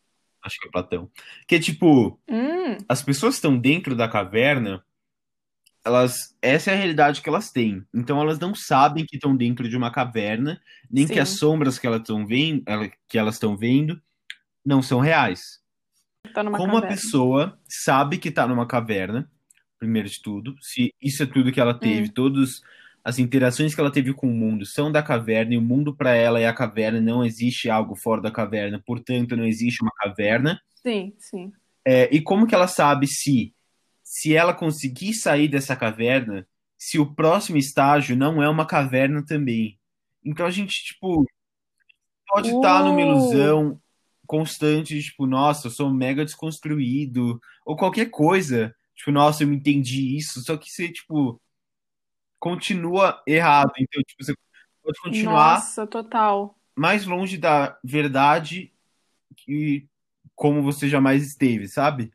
[0.45, 1.11] Acho que é Platão.
[1.47, 4.85] Que é tipo, Hum, as pessoas estão dentro da caverna,
[5.87, 7.85] elas, essa é a realidade que elas têm.
[7.95, 11.21] Então elas não sabem que estão dentro de uma caverna, nem que Sim.
[11.21, 12.65] as sombras que elas estão vendo,
[13.09, 14.01] que elas estão vendo
[14.65, 15.61] não são reais.
[16.35, 16.89] tá Como a caverna.
[16.89, 19.31] pessoa sabe que tá numa caverna,
[19.79, 21.79] primeiro de tudo, se isso é tudo que ela Hum.
[21.79, 22.63] teve, todas
[23.05, 26.15] as interações que ela teve com o mundo são da caverna, e o mundo para
[26.15, 30.61] ela é a caverna, não existe algo fora da caverna, portanto não existe uma caverna.
[30.85, 31.53] Sim, sim.
[31.87, 33.55] É, e como que ela sabe se,
[34.17, 36.49] se ela conseguir sair dessa caverna,
[36.79, 39.79] se o próximo estágio não é uma caverna também?
[40.25, 41.23] Então a gente, tipo,
[42.27, 43.01] pode estar numa Uh.
[43.03, 43.79] ilusão,
[44.27, 50.41] constante, tipo, nossa, eu sou mega desconstruído, ou qualquer coisa, tipo, nossa, eu entendi isso,
[50.43, 51.39] só que você, tipo,
[52.39, 54.35] continua errado, então, tipo, você
[54.83, 56.59] pode continuar Nossa, total.
[56.75, 58.73] mais longe da verdade
[59.37, 59.87] que
[60.35, 62.11] como você jamais esteve, sabe?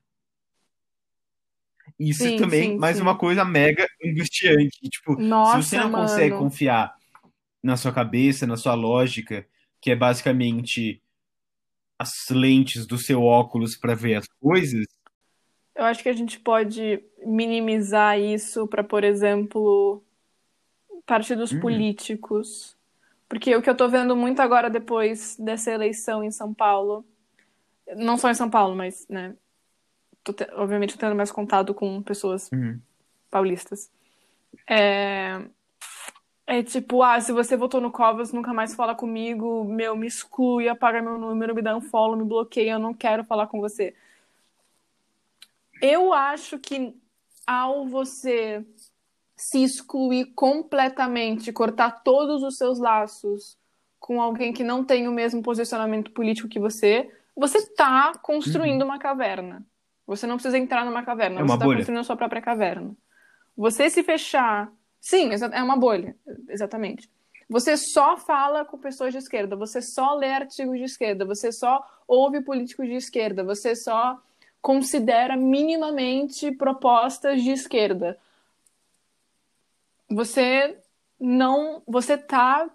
[2.02, 3.18] Isso Sim, também, sim, mais uma sim.
[3.18, 4.80] coisa mega angustiante.
[4.90, 6.38] Tipo, se você Nossa, não consegue mano.
[6.38, 6.96] confiar
[7.64, 9.48] na sua cabeça, na sua lógica,
[9.82, 11.02] que é basicamente
[12.00, 14.86] as lentes do seu óculos para ver as coisas,
[15.76, 20.04] Eu acho que a gente pode minimizar isso para, por exemplo,
[21.06, 22.78] partidos uhum, políticos.
[23.30, 27.06] Porque o que eu tô vendo muito agora depois dessa eleição em São Paulo,
[27.98, 29.36] não só em São Paulo, mas, né,
[30.24, 32.80] tô te- obviamente tô tendo mais contato com pessoas uhum,
[33.30, 33.92] paulistas.
[34.68, 35.42] É,
[36.46, 40.68] é tipo, ah, se você votou no Covas, nunca mais fala comigo, meu, me exclui,
[40.68, 43.96] apaga meu número, me dá um follow, me bloqueia, eu não quero falar com você.
[45.82, 46.94] Eu acho que
[47.48, 48.66] ao você
[49.36, 53.58] se excluir completamente, cortar todos os seus laços
[54.00, 58.20] com alguém que não tem o mesmo posicionamento político que você, você está uhum.
[58.22, 59.66] construindo uma caverna.
[60.12, 61.78] Você não precisa entrar numa É caverna, você uma está bolha.
[61.78, 62.94] construindo a sua própria caverna.
[63.56, 64.70] Você se fechar.
[65.00, 66.18] Sim, é uma bolha,
[66.50, 67.10] exatamente.
[67.50, 71.82] Você só fala com pessoas de esquerda, você só lê artigos de esquerda, você só
[72.06, 74.22] ouve políticos de esquerda, você só
[74.62, 78.18] considera minimamente propostas de esquerda.
[80.10, 80.78] Você
[81.18, 81.82] não.
[81.88, 82.70] Você está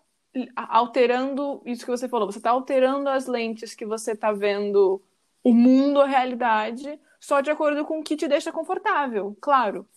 [0.56, 5.02] alterando isso que você falou, você está alterando as lentes que você está vendo
[5.44, 9.88] o mundo, a realidade, só de acordo com o que te deixa confortável, claro.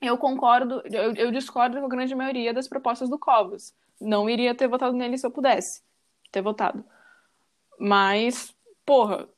[0.00, 3.74] Eu concordo, eu, eu discordo com a grande maioria das propostas do Covas.
[4.00, 5.82] Não iria ter votado nele se eu pudesse
[6.30, 6.84] ter votado.
[7.78, 9.28] Mas, porra,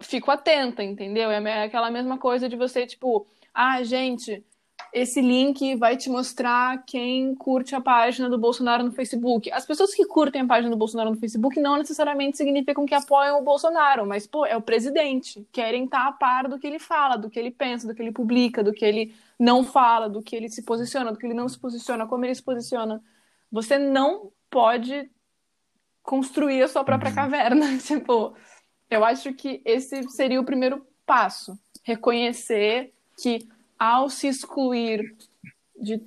[0.00, 1.30] fico atenta, entendeu?
[1.30, 4.44] É aquela mesma coisa de você, tipo, ah, gente,
[4.92, 9.50] esse link vai te mostrar quem curte a página do Bolsonaro no Facebook.
[9.50, 13.38] As pessoas que curtem a página do Bolsonaro no Facebook não necessariamente significam que apoiam
[13.40, 15.46] o Bolsonaro, mas, pô, é o presidente.
[15.50, 18.12] Querem estar a par do que ele fala, do que ele pensa, do que ele
[18.12, 21.48] publica, do que ele não fala, do que ele se posiciona, do que ele não
[21.48, 23.02] se posiciona, como ele se posiciona.
[23.50, 25.10] Você não pode
[26.02, 27.14] construir a sua própria Uhum.
[27.14, 27.78] caverna.
[27.80, 28.34] tipo,
[28.90, 31.58] eu acho que esse seria o primeiro passo.
[31.82, 33.48] Reconhecer que
[33.82, 35.12] ao se excluir
[35.76, 36.00] de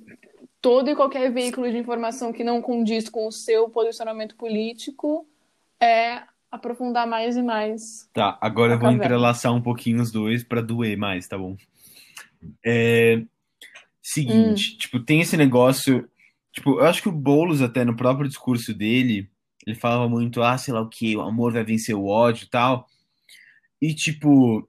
[0.62, 5.28] todo e qualquer veículo de informação que não condiz com o seu posicionamento político,
[5.78, 9.04] é aprofundar mais e mais Tá, agora eu vou caverna.
[9.04, 11.54] entrelaçar um pouquinho os dois pra doer mais, tá bom?
[12.64, 13.26] É, Hum,
[14.00, 16.08] seguinte, tipo, tem esse negócio,
[16.52, 19.28] tipo, eu acho que o Boulos até no próprio discurso dele,
[19.66, 22.48] ele falava muito, ah, sei lá o quê, o amor vai vencer o ódio e
[22.48, 22.88] tal.
[23.82, 24.66] E tipo,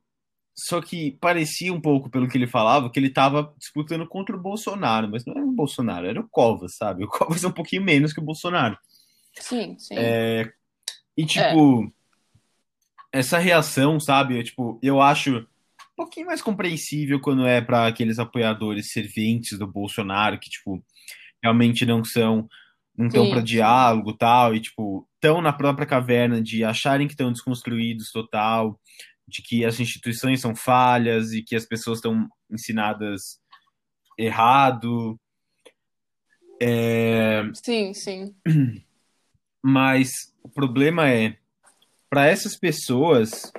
[0.57, 4.41] só que parecia um pouco pelo que ele falava que ele tava disputando contra o
[4.41, 7.03] Bolsonaro, mas não era o Bolsonaro, era o Covas, sabe?
[7.03, 8.77] O Covas é um pouquinho menos que o Bolsonaro.
[9.39, 9.95] sim, sim.
[11.15, 11.25] E É.
[11.25, 11.93] tipo,
[13.11, 14.39] essa reação, sabe?
[14.39, 19.67] É, tipo, eu acho um pouquinho mais compreensível quando é para aqueles apoiadores serventes do
[19.67, 20.83] Bolsonaro que tipo
[21.41, 22.47] realmente não são
[22.95, 27.31] não estão para diálogo tal e tipo estão na própria caverna de acharem que estão
[27.31, 28.79] desconstruídos total,
[29.27, 33.39] de que as instituições são falhas e que as pessoas estão ensinadas
[34.17, 35.19] errado,
[37.53, 38.35] Sim, sim.
[39.61, 41.37] mas o problema é
[42.09, 43.51] para essas pessoas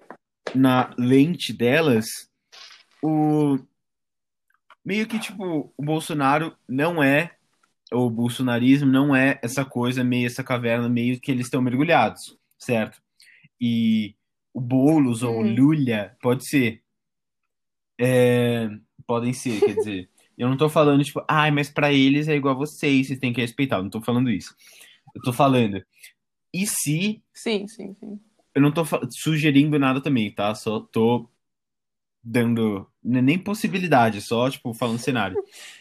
[0.54, 2.07] na lente delas
[3.02, 3.59] o
[4.85, 7.37] meio que tipo o Bolsonaro não é
[7.92, 13.00] o bolsonarismo não é essa coisa meio essa caverna meio que eles estão mergulhados, certo?
[13.61, 14.16] E
[14.58, 16.82] o Boulos ou o Hum, Lula pode ser,
[18.00, 18.68] é,
[19.06, 22.54] podem ser, quer dizer, eu não tô falando tipo, ai, mas para eles é igual
[22.54, 24.54] a vocês, vocês têm que respeitar, eu não tô falando isso.
[25.14, 25.82] Eu tô falando,
[26.52, 28.20] e se sim, sim, sim.
[28.54, 30.54] eu não tô sugerindo nada também, tá?
[30.54, 31.30] Só tô
[32.22, 35.38] dando não é nem possibilidade, só tipo falando cenário.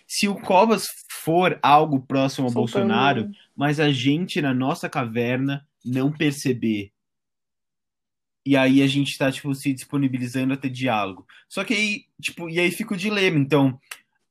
[0.08, 0.88] Se o Covas
[1.24, 3.38] for algo próximo ao Bolsonaro, Soltando.
[3.56, 6.94] mas a gente na nossa caverna não perceber,
[8.48, 11.26] e aí a gente tá tipo se disponibilizando a ter diálogo.
[11.50, 13.80] Só que aí, tipo, e aí fica o dilema, então,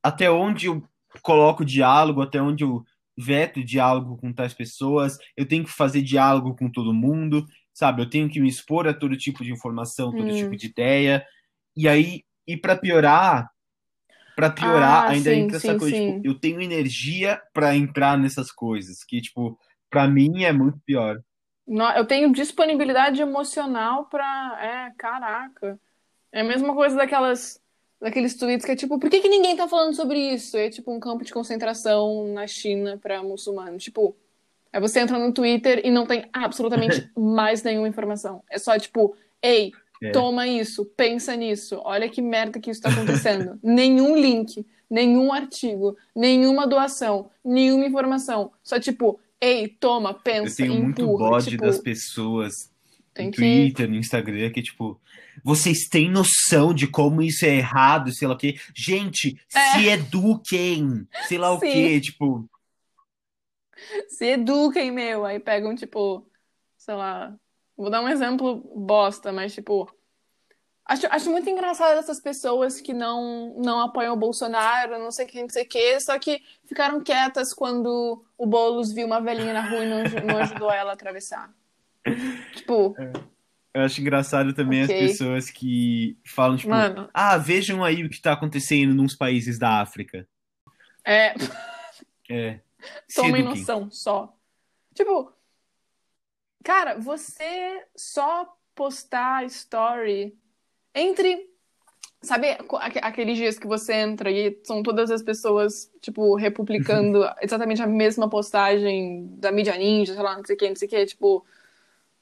[0.03, 0.83] até onde eu
[1.23, 2.85] coloco diálogo, até onde eu
[3.17, 8.03] veto diálogo com tais pessoas, eu tenho que fazer diálogo com todo mundo, sabe?
[8.03, 10.57] Eu tenho que me expor a todo tipo de informação, todo tipo Hum.
[10.57, 11.25] de ideia.
[11.77, 13.51] E aí, e para piorar,
[14.35, 18.19] para piorar, Ah, ainda sim, entra essa sim, coisa, tipo, eu tenho energia para entrar
[18.19, 19.59] nessas coisas, que tipo,
[19.91, 21.23] para mim é muito pior.
[21.97, 24.59] Eu tenho disponibilidade emocional pra.
[24.61, 25.79] É, caraca.
[26.33, 27.61] É a mesma coisa daquelas.
[28.01, 30.57] Daqueles tweets que é tipo, por que que ninguém tá falando sobre isso?
[30.57, 33.83] É tipo um campo de concentração na China pra muçulmanos.
[33.83, 34.14] Tipo,
[34.71, 38.43] aí você entra no Twitter e não tem absolutamente mais nenhuma informação.
[38.51, 40.11] É só tipo, ei, É.
[40.11, 43.59] toma isso, pensa nisso, olha que merda que isso tá acontecendo.
[43.64, 48.53] nenhum link, nenhum artigo, nenhuma doação, nenhuma informação.
[48.62, 51.30] Só tipo, ei, toma, Eu pensa, tenho muito empurra.
[51.30, 52.70] bode tipo, das pessoas
[53.14, 53.38] tem no que.
[53.38, 55.01] Twitter, no Instagram, que tipo,
[55.44, 58.57] vocês têm noção de como isso é errado, sei lá o quê?
[58.74, 61.70] Gente, se eduquem, sei lá o Sim.
[61.70, 62.49] quê, tipo,
[64.09, 65.24] Se eduquem, meu.
[65.24, 66.26] Aí pegam, tipo,
[66.76, 67.34] sei lá.
[67.76, 69.90] Vou dar um exemplo bosta, mas, tipo.
[70.89, 75.43] Acho, acho muito engraçado essas pessoas que não, não apoiam o Bolsonaro, não sei quem,
[75.43, 79.68] não sei o quê, só que ficaram quietas quando o Boulos viu uma velhinha na
[79.68, 81.53] rua e não, não ajudou ela a atravessar.
[82.55, 82.95] Tipo,
[83.74, 84.95] eu acho engraçado também Ok.
[84.95, 89.59] as pessoas que falam, tipo, mano, ah, vejam aí o que tá acontecendo nos países
[89.59, 90.26] da África.
[91.05, 91.34] é.
[92.30, 92.61] É.
[93.14, 94.37] Tomem noção só.
[94.95, 95.32] Tipo,
[96.64, 100.37] cara, você só postar story
[100.97, 101.55] entre.
[102.22, 102.57] Sabe
[103.03, 108.28] aqueles dias que você entra e são todas as pessoas, tipo, republicando exatamente a mesma
[108.28, 111.47] postagem da mídia ninja, sei lá, não sei o que, não sei o que, tipo.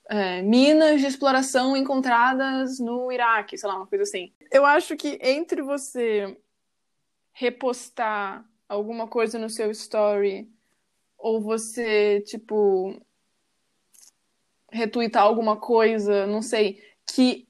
[0.09, 4.33] é, minas de exploração encontradas no Iraque, sei lá, uma coisa assim.
[4.51, 6.37] Eu acho que entre você
[7.33, 10.49] repostar alguma coisa no seu story
[11.17, 13.01] ou você, tipo,
[14.71, 17.49] retweetar alguma coisa, não sei, que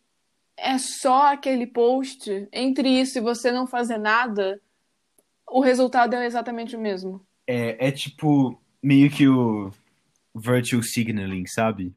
[0.56, 4.60] é só aquele post, entre isso e você não fazer nada,
[5.48, 7.24] o resultado é exatamente o mesmo.
[7.46, 9.70] É, é tipo meio que o
[10.34, 11.94] virtual signaling, sabe?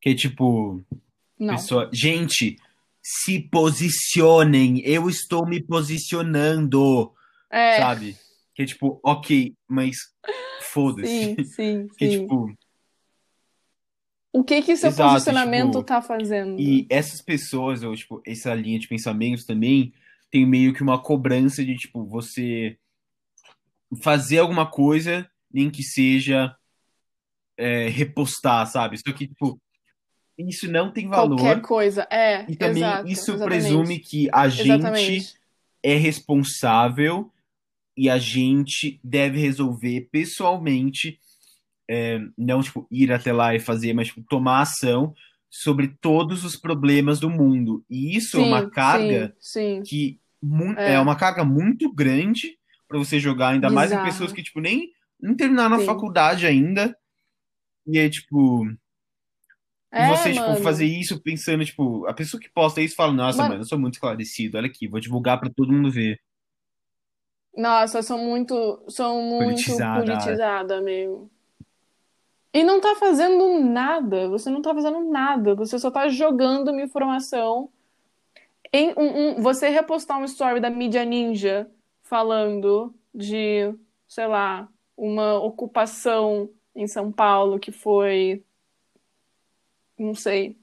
[0.00, 0.82] Que é tipo,
[1.38, 1.54] Não.
[1.54, 2.56] pessoa, gente,
[3.02, 7.12] se posicionem, eu estou me posicionando,
[7.50, 8.16] É, sabe?
[8.54, 9.96] Que é tipo, ok, mas
[10.72, 11.34] foda-se.
[11.34, 12.20] sim, sim, Que sim.
[12.20, 12.52] tipo,
[14.36, 16.60] O que que seu Exato, posicionamento tipo, tá fazendo?
[16.60, 19.94] e essas pessoas, ou tipo, essa linha de pensamentos também,
[20.30, 22.76] tem meio que uma cobrança de tipo, você
[24.02, 26.54] fazer alguma coisa, nem que seja
[27.56, 28.98] é, repostar, sabe?
[28.98, 29.58] Só que, tipo,
[30.38, 31.38] isso não tem valor.
[31.38, 32.06] Qualquer coisa.
[32.10, 33.62] É, E também exato, isso exatamente.
[33.62, 35.34] presume que a gente Exatamente.
[35.82, 37.32] é responsável
[37.96, 41.18] e a gente deve resolver pessoalmente,
[41.88, 45.14] é, não tipo ir até lá e fazer, mas tipo, tomar ação
[45.50, 47.84] sobre todos os problemas do mundo.
[47.90, 49.84] E isso é uma Sim, carga sim, sim.
[49.84, 50.20] que
[50.74, 50.82] É.
[50.84, 51.00] é.
[51.00, 52.58] uma carga muito grande
[52.88, 54.00] para você jogar, ainda mais em Bizarro.
[54.00, 55.80] pessoas que tipo nem, nem terminaram a Sim.
[55.80, 56.96] faculdade ainda.
[57.86, 58.66] E aí, tipo,
[59.96, 63.42] e É, você, tipo, fazer isso pensando, tipo, a pessoa que posta isso fala, nossa,
[63.42, 66.18] Mano- mano, eu sou muito esclarecido, olha aqui, vou divulgar pra todo mundo ver.
[67.56, 69.92] Nossa, sou muito, sou muito Politizada.
[69.92, 71.30] politizada, meu.
[72.56, 76.80] E não tá fazendo nada, você não tá fazendo nada, você só tá jogando uma
[76.80, 77.68] informação
[78.72, 81.70] em um, um- você repostar um story da mídia ninja
[82.02, 83.74] falando de,
[84.08, 88.42] sei lá, uma ocupação em São Paulo que foi,
[89.98, 90.56] não sei,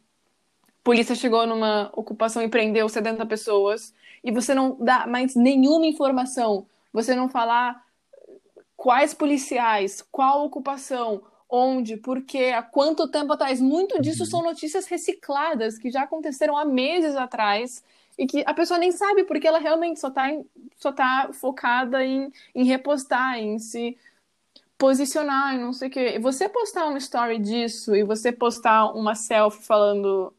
[0.83, 6.65] polícia chegou numa ocupação e prendeu 70 pessoas e você não dá mais nenhuma informação,
[6.91, 7.85] você não falar
[8.75, 11.23] quais policiais, qual ocupação,
[11.55, 13.61] onde, por quê, há quanto tempo atrás.
[13.61, 14.29] Muito disso Uhum.
[14.29, 17.83] são notícias recicladas que já aconteceram há meses atrás
[18.17, 20.43] e que a pessoa nem sabe porque ela realmente só tá, em-
[20.77, 23.95] só tá focada em, em repostar, em se
[24.79, 26.13] posicionar, e não sei o quê.
[26.15, 30.33] E você postar uma story disso e você postar uma selfie falando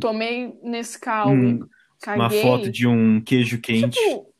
[0.00, 1.68] tomei Nescau e Um- uma
[2.00, 2.40] caguei.
[2.42, 3.90] foto de um queijo quente.
[3.98, 4.32] Tipo,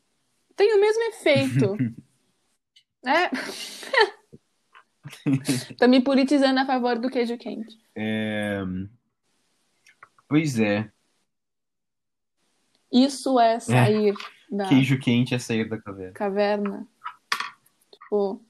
[0.55, 1.77] tem o mesmo efeito.
[3.05, 3.29] É.
[5.77, 7.77] Tá me politizando a favor do queijo quente.
[7.95, 8.61] É,
[10.27, 10.89] Pois é,
[12.91, 14.13] Isso é sair
[14.49, 16.13] da queijo quente é sair da caverna.
[16.13, 16.87] caverna.
[17.91, 18.41] Tipo.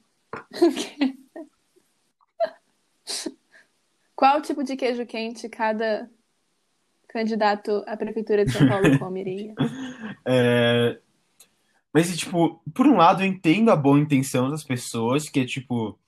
[4.14, 6.10] Qual tipo de queijo quente cada
[7.08, 9.54] candidato à prefeitura de São Paulo comeria?
[10.24, 10.98] É,
[11.92, 15.98] Mas, tipo, por um lado, eu entendo a boa intenção das pessoas, que é tipo,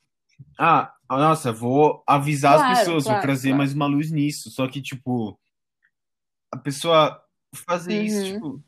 [0.58, 3.54] ah, nossa, vou avisar Claro, as pessoas, vou trazer claro.
[3.54, 4.50] mais uma luz nisso.
[4.50, 5.38] Só que, tipo,
[6.50, 7.22] a pessoa
[7.66, 8.24] fazer isso, Uhum.
[8.24, 8.62] tipo,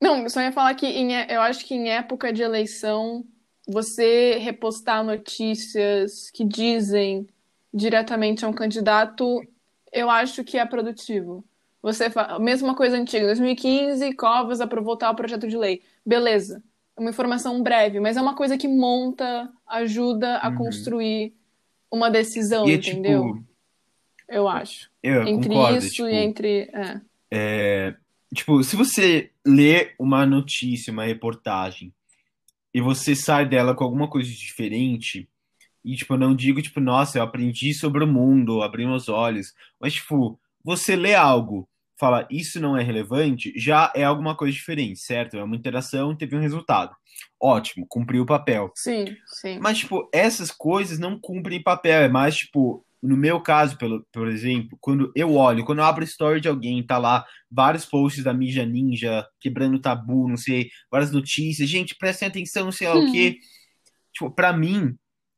[0.00, 3.24] Não, eu só ia falar que em é- eu acho que em época de eleição
[3.66, 7.26] você repostar notícias que dizem
[7.74, 9.42] diretamente a um candidato,
[9.92, 11.44] eu acho que é produtivo.
[11.82, 12.38] Você fa...
[12.38, 15.82] mesma coisa antiga, 2015, Covas aprovou tal projeto de lei.
[16.06, 16.62] Beleza.
[16.98, 20.56] É uma informação breve, mas é uma coisa que monta, ajuda a uhum.
[20.56, 21.32] construir
[21.88, 23.34] uma decisão, e, tipo, entendeu?
[23.34, 23.44] Tipo,
[24.28, 24.90] eu acho.
[25.00, 26.68] Eu entre concordo, isso tipo, e entre.
[26.74, 27.00] É.
[27.30, 27.94] É,
[28.34, 31.94] tipo, se você lê uma notícia, uma reportagem,
[32.74, 35.28] e você sai dela com alguma coisa diferente,
[35.84, 39.54] e, tipo, eu não digo, tipo, nossa, eu aprendi sobre o mundo, abri meus olhos,
[39.78, 41.68] mas, tipo, você lê algo,
[41.98, 45.36] fala, isso não é relevante, já é alguma coisa diferente, certo?
[45.36, 46.94] É uma interação, teve um resultado.
[47.40, 48.70] Ótimo, cumpriu o papel.
[48.74, 49.58] Sim, sim.
[49.58, 54.28] Mas, tipo, essas coisas não cumprem papel, é mais, tipo, no meu caso, pelo, por
[54.28, 58.34] exemplo, quando eu olho, quando eu abro story de alguém, tá lá vários posts da
[58.34, 63.08] mídia ninja, quebrando tabu, não sei, várias notícias, gente, prestem atenção, não sei lá hum.
[63.08, 63.38] o quê.
[64.12, 64.96] Tipo, pra mim,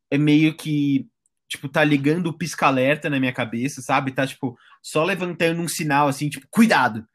[0.09, 1.07] é meio que,
[1.51, 4.11] tipo, tá ligando o pisca-alerta na minha cabeça, sabe?
[4.11, 7.05] Tá, tipo, só levantando um sinal, assim, tipo, cuidado.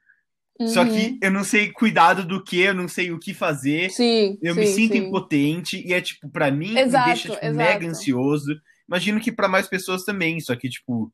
[0.61, 0.68] Uhum.
[0.68, 1.18] Só que uhum.
[1.22, 3.91] eu não sei cuidado do que, eu não sei o que fazer.
[3.91, 4.99] Sim, eu sim, me sinto sim.
[4.99, 8.55] impotente e é, tipo, pra mim, exato, me deixa, tipo, mega ansioso
[8.89, 10.41] imagino que para mais pessoas também.
[10.41, 11.12] Só que, tipo,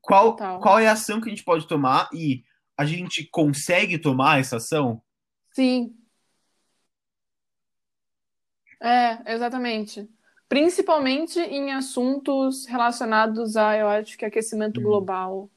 [0.00, 2.42] qual, qual é a ação que a gente pode tomar e
[2.76, 5.02] a gente consegue tomar essa ação?
[5.52, 5.94] Sim.
[8.82, 10.08] É, exatamente.
[10.50, 14.82] Principalmente em assuntos relacionados a, eu acho que aquecimento hum.
[14.82, 15.48] global.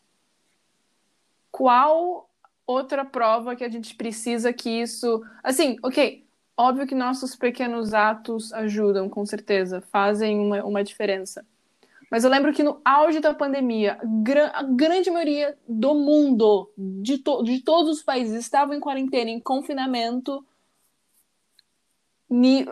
[1.52, 2.30] Qual
[2.66, 5.22] outra prova que a gente precisa que isso.
[5.44, 6.24] Assim, ok,
[6.56, 11.44] Óbvio que nossos pequenos atos ajudam, com certeza, fazem uma, uma diferença.
[12.12, 13.98] Mas eu lembro que no auge da pandemia,
[14.54, 19.40] a grande maioria do mundo, de, to de todos os países, estavam em quarentena, em
[19.40, 20.46] confinamento.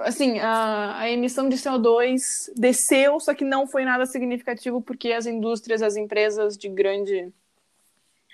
[0.04, 5.26] Assim, a, a emissão de CO2 desceu, só que não foi nada significativo porque as
[5.26, 7.32] indústrias, as empresas de grande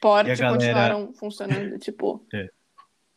[0.01, 0.51] porte galera...
[0.51, 1.77] continuaram funcionando.
[1.79, 2.49] Tipo, é.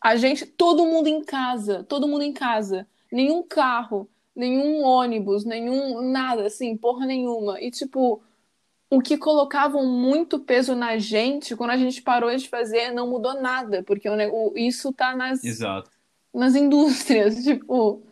[0.03, 2.87] A gente, todo mundo em casa, todo mundo em casa.
[3.13, 7.61] Nenhum carro, nenhum ônibus, nenhum nada, assim, porra nenhuma.
[7.61, 8.23] E, tipo,
[8.89, 13.41] o que colocavam muito peso na gente, quando a gente parou de fazer, não mudou
[13.41, 15.91] nada, porque o, o, isso tá nas, Exato.
[16.35, 17.37] Nas indústrias.
[17.45, 18.03] Tipo,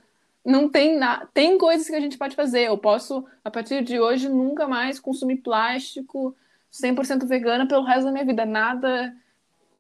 [0.45, 1.29] não tem nada.
[1.33, 2.69] Tem coisas que a gente pode fazer.
[2.69, 6.35] Eu posso, a partir de hoje, nunca mais consumir plástico
[6.73, 8.45] 100% vegana pelo resto da minha vida.
[8.45, 9.15] Nada,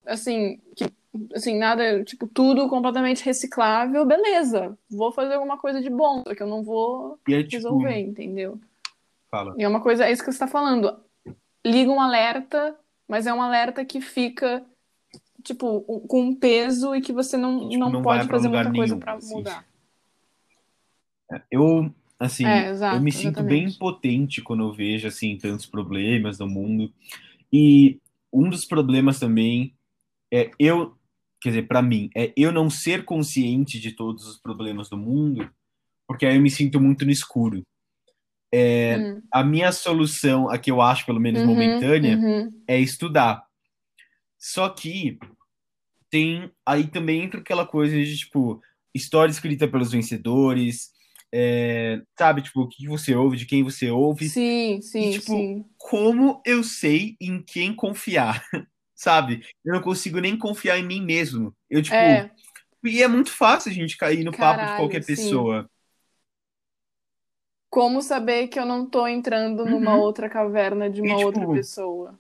[0.07, 0.87] assim, que
[1.35, 6.43] assim, nada, tipo, tudo completamente reciclável, beleza, vou fazer alguma coisa de bom, só que
[6.43, 7.57] eu não vou é, tipo...
[7.57, 8.61] resolver, entendeu?
[9.31, 9.55] Fala.
[9.59, 10.99] E é uma coisa, é isso que você está falando.
[11.65, 12.77] Liga um alerta,
[13.07, 14.65] mas é um alerta que fica,
[15.43, 18.97] tipo, com um peso e que você não, tipo, não, não pode fazer muita coisa
[18.97, 19.35] para assim.
[19.35, 19.67] mudar.
[21.33, 23.51] É, eu, assim, é, exato, eu me sinto exatamente.
[23.51, 26.93] bem impotente quando eu vejo, assim, tantos problemas no mundo.
[27.53, 27.99] E
[28.33, 29.75] um dos problemas também
[30.33, 30.99] é eu
[31.41, 35.49] quer dizer, para mim, é eu não ser consciente de todos os problemas do mundo,
[36.07, 37.63] porque aí eu me sinto muito no escuro.
[38.53, 39.23] É, hum.
[39.33, 42.51] A minha solução, a que eu acho, pelo menos uhum, momentânea, uhum.
[42.67, 43.47] é estudar.
[44.39, 45.19] Só que
[46.11, 48.63] tem aí também entra aquela coisa de tipo
[48.95, 50.91] história escrita pelos vencedores,
[51.33, 54.29] é, sabe, tipo, o que você ouve, de quem você ouve.
[54.29, 55.65] Sim, sim, e, tipo, sim.
[55.77, 58.43] como eu sei em quem confiar?
[58.99, 59.45] sabe?
[59.65, 61.55] Eu não consigo nem confiar em mim mesmo.
[61.71, 61.95] Eu, tipo.
[61.95, 62.31] É.
[62.85, 65.15] E é muito fácil a gente cair no Caralho, papo de qualquer sim.
[65.15, 65.71] pessoa.
[67.71, 70.01] Como saber que eu não tô entrando numa uhum.
[70.01, 72.19] outra caverna de uma e, tipo, outra pessoa?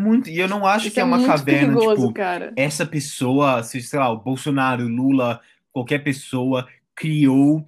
[0.00, 2.52] Muito, e eu não acho Isso que é, é uma caverna, perigoso, tipo, cara.
[2.56, 5.40] essa pessoa, sei lá, o Bolsonaro, Lula,
[5.70, 7.66] qualquer pessoa criou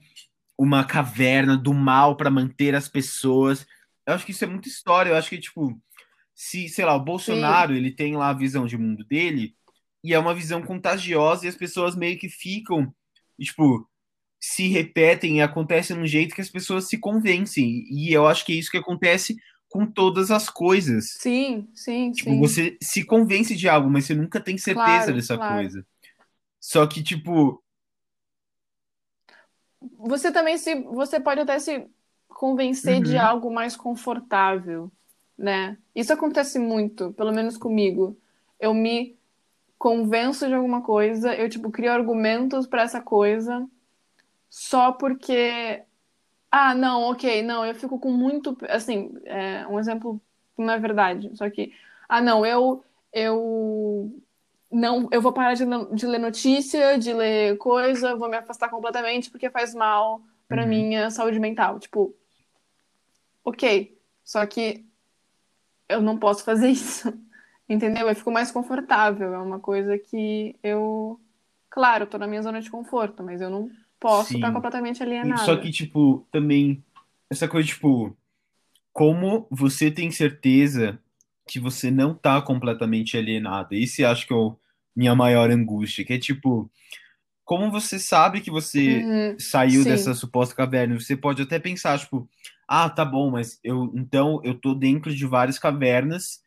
[0.56, 3.66] uma caverna do mal para manter as pessoas.
[4.06, 5.10] Eu acho que isso é muita história.
[5.10, 5.78] Eu acho que, tipo,
[6.34, 7.78] se, sei lá, o Bolsonaro, Sim.
[7.78, 9.54] ele tem lá a visão de mundo dele,
[10.02, 12.92] e é uma visão contagiosa, e as pessoas meio que ficam,
[13.38, 13.88] tipo,
[14.40, 17.84] se repetem e acontece num jeito que as pessoas se convencem.
[17.90, 19.36] E eu acho que é isso que acontece
[19.72, 21.14] com todas as coisas.
[21.18, 22.40] Sim, sim, tipo, sim.
[22.40, 25.54] Você se convence de algo, mas você nunca tem certeza claro, dessa claro.
[25.54, 25.86] coisa.
[26.60, 27.62] Só que, tipo.
[29.98, 30.74] Você também se.
[30.82, 31.86] Você pode até se
[32.28, 33.02] convencer uhum.
[33.02, 34.92] de algo mais confortável
[35.36, 35.76] né?
[35.94, 38.16] Isso acontece muito, pelo menos comigo.
[38.60, 39.18] Eu me
[39.78, 43.68] convenço de alguma coisa, eu tipo crio argumentos para essa coisa
[44.48, 45.82] só porque
[46.52, 50.20] ah, não, OK, não, eu fico com muito, assim, é, um exemplo
[50.58, 51.74] não é verdade, só que
[52.08, 54.12] ah, não, eu eu
[54.72, 59.30] não, eu vou parar de, de ler notícia, de ler coisa, vou me afastar completamente
[59.30, 60.68] porque faz mal pra Uhum.
[60.68, 61.80] minha saúde mental.
[61.80, 62.14] Tipo,
[63.44, 64.86] ok, só que
[65.88, 67.12] eu não posso fazer isso.
[67.68, 68.08] Entendeu?
[68.08, 69.34] Eu fico mais confortável.
[69.34, 71.20] É uma coisa que eu.
[71.70, 73.70] Claro, tô na minha zona de conforto, mas eu não
[74.02, 75.38] posso estar completamente E- alienada.
[75.38, 76.84] Só que, tipo, também,
[77.30, 78.16] essa coisa, tipo,
[78.92, 81.00] como você tem certeza
[81.48, 83.74] que você não tá completamente alienado?
[83.74, 84.56] Esse acho que é o
[84.96, 86.70] minha maior angústia, que é tipo,
[87.44, 89.88] como você sabe que você Uhum, saiu sim.
[89.88, 90.98] dessa suposta caverna?
[91.00, 92.28] Você pode até pensar, tipo,
[92.68, 96.42] ah, tá bom, mas eu então eu tô dentro de várias cavernas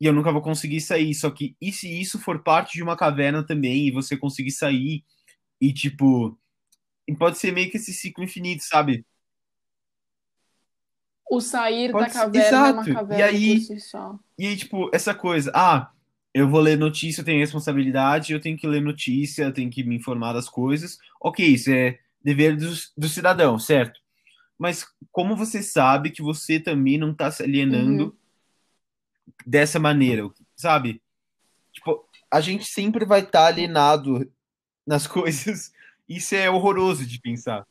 [0.00, 1.14] e eu nunca vou conseguir sair.
[1.14, 5.04] Só que e se isso for parte de uma caverna também e você conseguir sair
[5.60, 6.38] e tipo,
[7.18, 9.04] pode ser meio que esse ciclo infinito, sabe?
[11.30, 12.38] O sair Pode da ser- caverna
[12.68, 12.90] é uma exato.
[12.90, 13.76] E caverna aí- si.
[14.38, 15.90] E aí, tipo, essa coisa, ah,
[16.32, 19.82] eu vou ler notícia, eu tenho responsabilidade, eu tenho que ler notícia, eu tenho que
[19.82, 20.98] me informar das coisas.
[21.20, 24.00] Ok, isso é dever do, do cidadão, certo?
[24.58, 28.12] Mas como você sabe que você também não tá se alienando Uhum.
[29.46, 31.02] dessa maneira, sabe?
[31.72, 34.30] Tipo, a gente sempre vai estar alienado
[34.86, 35.72] nas coisas.
[36.08, 37.66] Isso é horroroso de pensar.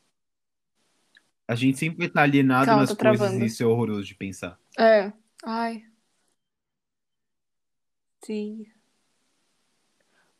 [1.47, 3.43] A gente sempre vai estar alienado Calma, nas coisas travando.
[3.43, 4.59] e isso é horroroso de pensar.
[4.77, 5.11] É.
[5.43, 5.85] Ai.
[8.23, 8.65] Sim.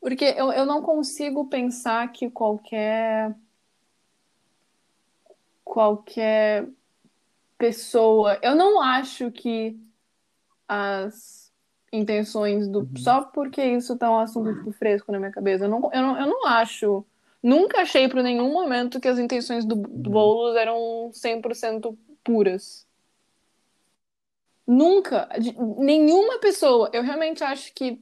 [0.00, 3.34] Porque eu, eu não consigo pensar que qualquer
[5.64, 6.68] qualquer
[7.56, 8.38] pessoa.
[8.42, 9.78] Eu não acho que
[10.68, 11.52] as
[11.92, 12.80] intenções do.
[12.80, 12.96] Uhum.
[12.96, 15.64] Só porque isso tá um assunto tipo, fresco na minha cabeça.
[15.64, 17.04] Eu não, eu não, eu não acho.
[17.44, 20.12] Nunca achei por nenhum momento que as intenções do, do Uhum.
[20.14, 22.86] Boulos eram 100% puras.
[24.66, 25.28] Nunca.
[25.38, 26.88] De- Nenhuma pessoa.
[26.90, 28.00] Eu realmente acho que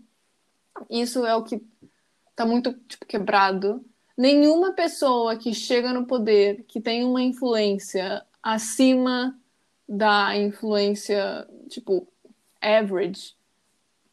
[0.89, 1.61] isso é o que
[2.37, 3.85] tá muito tipo, quebrado.
[4.17, 9.37] Nenhuma pessoa que chega no poder, que tem uma influência acima
[9.89, 12.07] da influência, tipo,
[12.61, 13.35] average,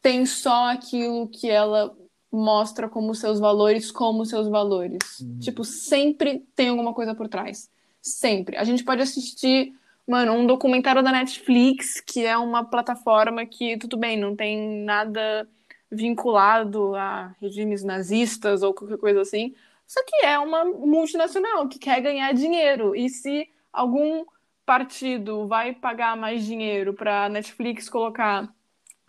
[0.02, 1.96] tem só aquilo que ela
[2.30, 5.20] mostra como seus valores, como seus valores.
[5.20, 5.38] Uhum.
[5.40, 7.70] Tipo, sempre tem alguma coisa por trás.
[8.00, 8.56] Sempre.
[8.56, 9.72] A gente pode assistir,
[10.06, 15.48] mano, um documentário da Netflix, que é uma plataforma que, tudo bem, não tem nada
[15.90, 19.54] vinculado a regimes nazistas ou qualquer coisa assim.
[19.86, 22.94] Só que é uma multinacional que quer ganhar dinheiro.
[22.94, 24.24] E se algum
[24.64, 28.48] partido vai pagar mais dinheiro para Netflix colocar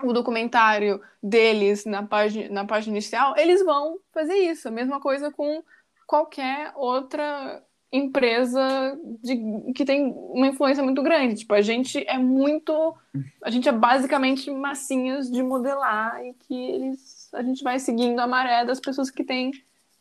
[0.07, 4.67] o documentário deles na página, na página inicial, eles vão fazer isso.
[4.67, 5.63] A mesma coisa com
[6.05, 11.35] qualquer outra empresa de, que tem uma influência muito grande.
[11.35, 12.95] Tipo, a gente é muito.
[13.43, 17.29] A gente é basicamente massinhas de modelar e que eles.
[17.33, 19.51] A gente vai seguindo a maré das pessoas que têm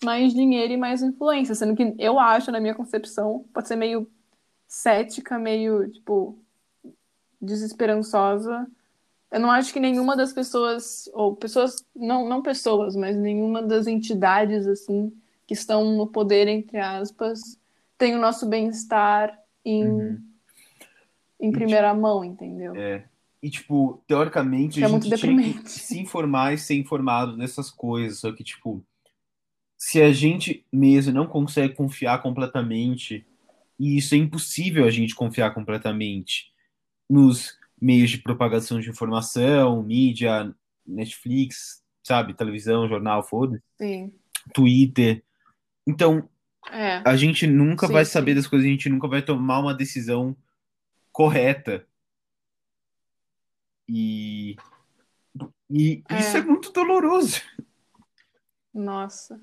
[0.05, 1.55] mais dinheiro e mais influência.
[1.55, 4.09] Sendo que eu acho, na minha concepção, pode ser meio
[4.67, 6.39] cética, meio, tipo,
[7.41, 8.67] desesperançosa.
[9.31, 13.87] Eu não acho que nenhuma das pessoas, ou pessoas, não, não pessoas, mas nenhuma das
[13.87, 15.13] entidades, assim,
[15.47, 17.41] que estão no poder, entre aspas,
[17.97, 20.23] tem o nosso bem-estar em, Uhum.
[21.41, 22.75] em primeira mão, entendeu?
[22.75, 23.05] É.
[23.43, 27.37] E, tipo, teoricamente, Que a é muito gente tinha que se informar e ser informado
[27.37, 28.19] dessas coisas.
[28.19, 28.85] Só que, tipo,
[29.79, 33.27] se a gente mesmo não consegue confiar completamente,
[33.79, 36.53] e isso é impossível a gente confiar completamente
[37.09, 40.55] nos meios de propagação de informação, mídia,
[40.87, 44.13] Netflix, sabe, televisão, jornal, foda, Sim.
[44.55, 45.25] Twitter.
[45.87, 46.29] Então,
[46.71, 47.03] É.
[47.09, 48.13] a gente nunca Sim, vai sim.
[48.13, 50.37] saber das coisas, a gente nunca vai tomar uma decisão
[51.13, 51.87] correta.
[53.89, 54.57] E,
[55.69, 56.19] e É.
[56.21, 57.41] isso é muito doloroso.
[58.73, 59.41] Nossa.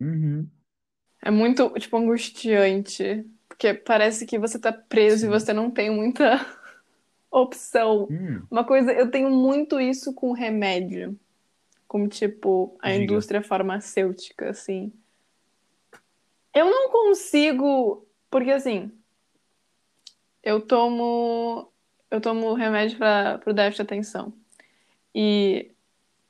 [0.00, 0.48] Uhum.
[1.22, 3.24] É muito, tipo, angustiante.
[3.48, 5.26] Porque parece que você tá preso Sim.
[5.26, 6.44] e você não tem muita
[7.30, 8.06] opção.
[8.10, 11.18] Hum, Uma coisa, eu tenho muito isso com remédio.
[11.88, 13.04] Como, tipo, a Diga.
[13.04, 14.92] indústria farmacêutica, assim.
[16.54, 18.06] Eu não consigo.
[18.30, 18.90] Porque, assim.
[20.42, 21.70] Eu tomo.
[22.10, 24.32] Eu tomo remédio para o déficit de atenção.
[25.14, 25.70] E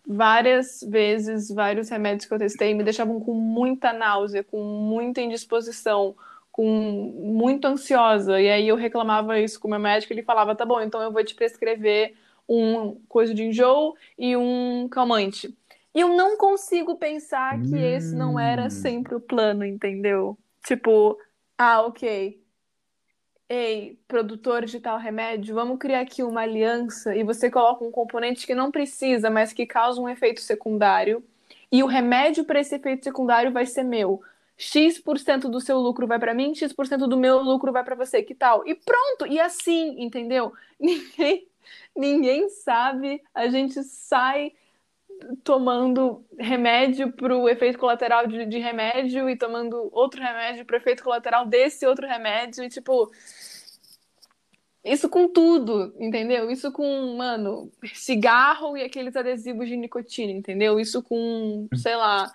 [0.06, 6.14] várias vezes, vários remédios que eu testei me deixavam com muita náusea, com muita indisposição,
[6.56, 8.40] com muito ansiosa.
[8.40, 11.12] E aí eu reclamava isso com o meu médico, ele falava: "Tá bom, então eu
[11.12, 12.14] vou te prescrever
[12.48, 15.54] um coisa de enjoo e um calmante".
[15.94, 18.70] E eu não consigo pensar que esse não era Hum.
[18.70, 20.38] sempre o plano, entendeu?
[20.64, 21.18] Tipo,
[21.58, 22.40] ah, OK.
[23.48, 28.44] Ei, produtor de tal remédio, vamos criar aqui uma aliança e você coloca um componente
[28.46, 31.22] que não precisa, mas que causa um efeito secundário.
[31.70, 34.20] E o remédio para esse efeito secundário vai ser meu.
[34.56, 38.34] X% do seu lucro vai para mim, X% do meu lucro vai para você, que
[38.34, 38.66] tal?
[38.66, 40.52] E pronto, e assim, entendeu?
[40.80, 41.48] Ninguém,
[41.94, 44.52] ninguém sabe, a gente sai
[45.42, 50.78] tomando remédio para o efeito colateral de, de, remédio e tomando outro remédio para o
[50.78, 53.10] efeito colateral desse outro remédio e tipo
[54.84, 56.48] isso com tudo, entendeu?
[56.48, 60.78] Isso com, mano, cigarro e aqueles adesivos de nicotina, entendeu?
[60.78, 62.32] Isso com, sei lá,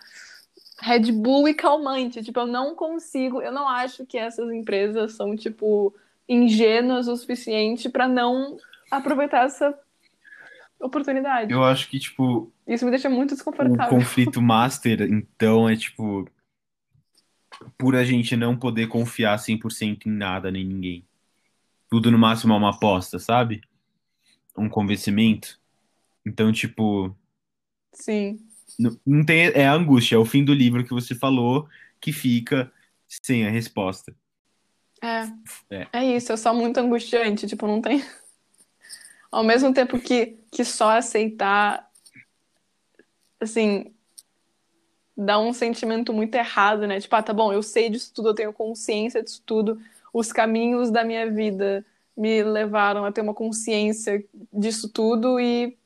[0.82, 2.24] Red Bull e calmante.
[2.24, 5.94] Tipo, eu não consigo, eu não acho que essas empresas são, tipo,
[6.28, 8.58] ingênuas o suficiente para não
[8.90, 9.78] aproveitar essa
[10.80, 11.54] oportunidade.
[11.54, 12.52] Eu acho que, tipo.
[12.68, 13.86] Isso me deixa muito desconfortável.
[13.86, 16.28] O conflito master, então, é tipo.
[17.78, 21.06] Por a gente não poder confiar 100% em nada nem ninguém.
[21.88, 23.62] Tudo no máximo é uma aposta, sabe?
[24.58, 25.60] Um convencimento.
[26.26, 27.16] Então, tipo.
[27.94, 28.40] Sim.
[28.80, 29.52] Não, tem.
[29.54, 31.68] É a angústia, é o fim do livro que você falou
[32.00, 32.72] que fica
[33.08, 34.16] sem a resposta.
[35.02, 35.24] É.
[35.70, 37.48] É, é isso, é só muito angustiante.
[37.48, 38.04] Tipo, não tem.
[39.32, 41.90] Ao mesmo tempo que, que só aceitar,
[43.40, 43.94] assim,
[45.16, 47.00] dá um sentimento muito errado, né?
[47.00, 49.80] Tipo, ah, tá bom, eu sei disso tudo, eu tenho consciência disso tudo,
[50.14, 55.78] os caminhos da minha vida me levaram a ter uma consciência disso tudo e,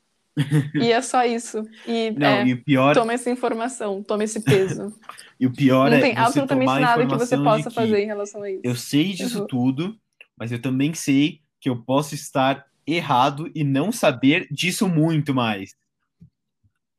[0.74, 1.62] e é só isso.
[1.86, 2.94] E, Não, é, e pior...
[2.94, 4.94] toma essa informação, toma esse peso.
[5.40, 8.42] e o pior Não é tem absolutamente nada que você possa que fazer em relação
[8.42, 8.60] a isso.
[8.62, 9.46] Eu sei disso Uhum.
[9.46, 9.98] tudo,
[10.36, 15.74] mas eu também sei que eu posso estar errado e não saber disso muito mais.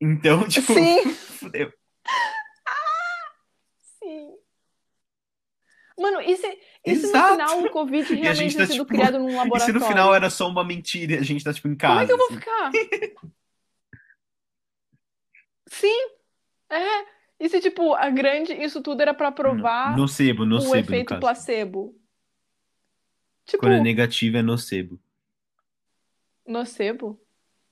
[0.00, 1.72] Então, tipo, Sim, fudeu.
[3.98, 4.34] sim.
[5.98, 8.84] Mano, e se, e se no final o Covid E a realmente gente tá, sido
[8.84, 9.60] tipo, criado num E laboratório?
[9.60, 11.94] se no final era só uma mentira e a gente tá, tipo, em casa?
[11.94, 12.38] Como é que eu vou assim?
[12.40, 12.72] ficar?
[15.70, 16.10] Sim,
[16.70, 17.06] é.
[17.40, 18.52] E se, tipo, a grande.
[18.54, 21.20] Isso tudo era pra provar Nocebo, o nocebo, no efeito caso.
[21.20, 21.94] placebo?
[23.46, 24.98] Tipo, Quando é negativo é nocebo.
[26.46, 27.18] nocebo?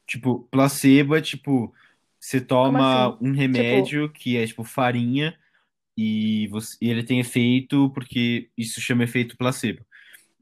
[0.06, 1.74] Tipo, placebo é tipo,
[2.18, 3.18] você toma assim?
[3.20, 5.36] um remédio que é tipo farinha
[5.96, 9.84] e, você, e ele tem efeito porque isso chama efeito placebo.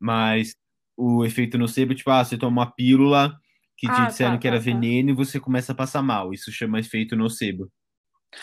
[0.01, 0.55] Mas
[0.97, 3.39] o efeito nocebo tipo, ah, você toma uma pílula
[3.77, 4.65] que te Ah, disseram tá, que era tá, tá.
[4.65, 6.33] veneno e você começa a passar mal.
[6.35, 7.71] Isso chama efeito nocebo.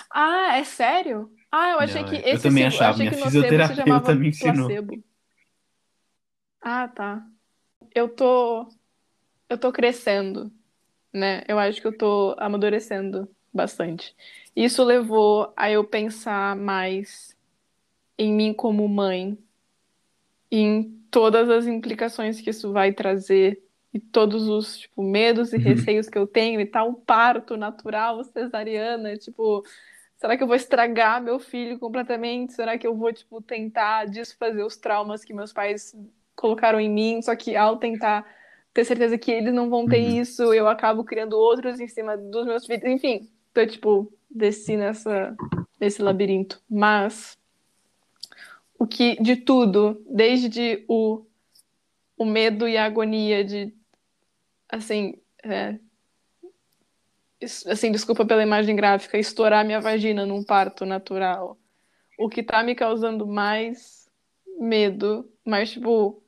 [0.09, 1.31] Ah, é sério?
[1.51, 2.23] Ah, eu achei Não, que é.
[2.29, 4.69] Eu esse também sim- achava, achei minha fisioterapeuta me ensinou.
[4.69, 5.03] placebo.
[6.61, 7.25] Ah, tá.
[7.95, 8.67] Eu tô.
[9.49, 10.51] Eu tô crescendo,
[11.13, 11.43] né?
[11.47, 14.15] Eu acho que eu tô amadurecendo bastante.
[14.55, 17.37] Isso levou a eu pensar mais
[18.17, 19.37] em mim como mãe,
[20.49, 23.61] em todas as implicações que isso vai trazer
[23.93, 25.63] e todos os tipo, medos e Uhum.
[25.63, 29.63] receios que eu tenho e tal, parto natural, cesariana, tipo,
[30.17, 32.53] será que eu vou estragar meu filho completamente?
[32.53, 35.95] Será que eu vou tipo tentar desfazer os traumas que meus pais
[36.35, 38.25] colocaram em mim, só que ao tentar
[38.73, 40.21] ter certeza que eles não vão ter Uhum.
[40.21, 42.83] isso, eu acabo criando outros em cima dos meus filhos.
[42.85, 45.35] Enfim, tô tipo desci nessa
[45.79, 47.37] nesse labirinto, mas
[48.77, 51.25] o que de tudo, desde o,
[52.17, 53.73] o medo e a agonia de
[54.69, 55.77] assim, é,
[57.67, 61.57] assim, desculpa pela imagem gráfica, estourar minha vagina num parto natural.
[62.17, 64.07] O que tá me causando mais
[64.59, 66.23] medo, mais tipo,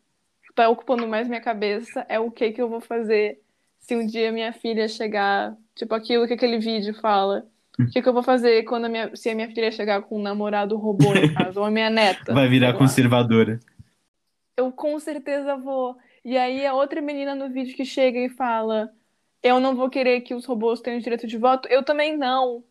[0.55, 3.42] tá ocupando mais minha cabeça é o que que eu vou fazer
[3.83, 7.45] se um dia minha filha chegar, tipo aquilo que aquele vídeo fala.
[7.77, 10.19] O que que eu vou fazer quando a minha, se a minha filha chegar com
[10.19, 13.59] um namorado robô em casa, ou a minha neta, Vai virar conservadora.
[14.55, 15.97] Eu com certeza vou.
[16.23, 18.89] E aí a outra menina no vídeo que chega e fala:
[19.41, 21.67] Eu não vou querer que os robôs tenham direito de voto.
[21.67, 22.63] Eu também não.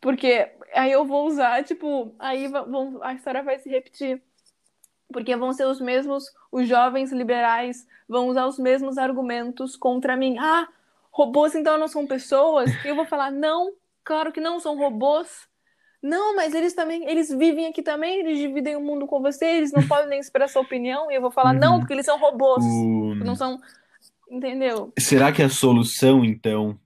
[0.00, 4.20] Porque aí eu vou usar, tipo, aí vão, a história vai se repetir.
[5.14, 10.36] Porque vão ser os mesmos, os jovens liberais vão usar os mesmos argumentos contra mim.
[10.40, 10.66] Ah,
[11.08, 12.68] robôs então não são pessoas?
[12.84, 15.46] E eu vou falar: Não, claro que não são robôs.
[16.02, 19.70] Não, mas eles também, eles vivem aqui também, eles dividem o mundo com você, eles
[19.70, 21.08] não podem nem expressar opinião.
[21.12, 21.60] E eu vou falar: Uhum.
[21.60, 22.64] Não, porque eles são robôs.
[22.64, 23.14] O...
[23.24, 23.60] Não são.
[24.28, 24.92] Entendeu?
[24.98, 26.76] Será que a solução, então,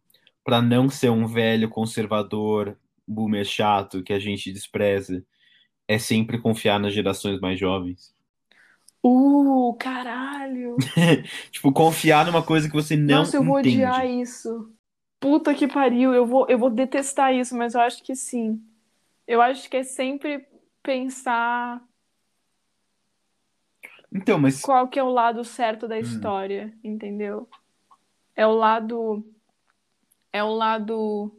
[0.44, 2.76] para não ser um velho conservador,
[3.06, 5.24] boomer chato que a gente despreza,
[5.88, 8.17] é sempre confiar nas gerações mais jovens?
[9.10, 10.76] Uh, caralho.
[11.50, 13.76] Tipo, confiar numa coisa que você não Nossa, eu vou entende.
[13.76, 14.72] odiar isso.
[15.20, 18.62] Puta que pariu, eu vou, eu vou detestar isso, mas eu acho que sim.
[19.26, 20.46] Eu acho que é sempre
[20.82, 21.82] pensar
[24.12, 25.88] Então, mas qual que é o lado certo Hum.
[25.88, 27.48] da história, entendeu?
[28.36, 29.24] É o lado.
[30.32, 31.32] É o lado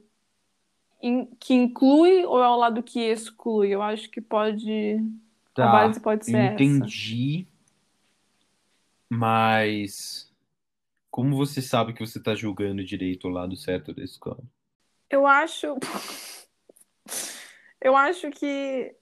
[1.02, 3.70] in- que inclui ou é o lado que exclui?
[3.70, 4.98] Eu acho que pode.
[5.58, 7.46] A Tá, base pode ser entendi,
[9.10, 10.32] mas
[11.10, 14.44] como você sabe que você tá julgando direito o lado certo da escola?
[15.10, 15.76] Eu acho.
[17.82, 18.94] Eu acho que.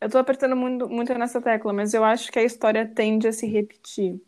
[0.00, 3.32] Eu tô apertando muito, muito nessa tecla, mas eu acho que a história tende a
[3.32, 4.20] se repetir.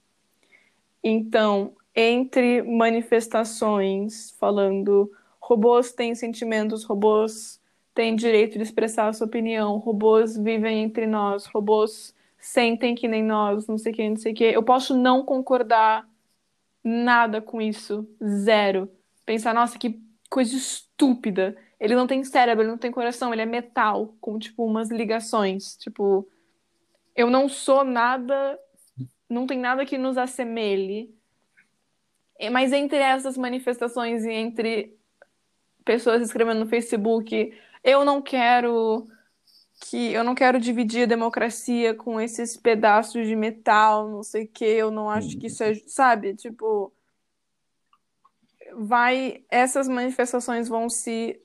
[1.05, 7.61] Então, entre manifestações falando robôs têm sentimentos, robôs
[7.95, 13.23] têm direito de expressar a sua opinião, robôs vivem entre nós, robôs sentem que nem
[13.23, 14.45] nós, não sei o que, não sei o que.
[14.45, 16.09] Eu posso não concordar
[16.83, 18.91] nada com isso, zero.
[19.27, 21.57] Pensar, nossa, que coisa estúpida.
[21.79, 25.77] Ele não tem cérebro, ele não tem coração, ele é metal, com tipo umas ligações.
[25.77, 26.29] Tipo,
[27.15, 28.59] eu não sou nada,
[29.29, 31.15] não tem nada que nos assemelhe.
[32.39, 34.97] É, Mas entre essas manifestações e entre
[35.85, 39.07] pessoas escrevendo no Facebook, eu não quero
[39.81, 44.49] que eu não quero dividir a democracia com esses pedaços de metal, não sei o
[44.49, 46.35] que, eu não acho que isso é, sabe?
[46.37, 46.93] Tipo,
[48.75, 51.41] vai essas manifestações vão se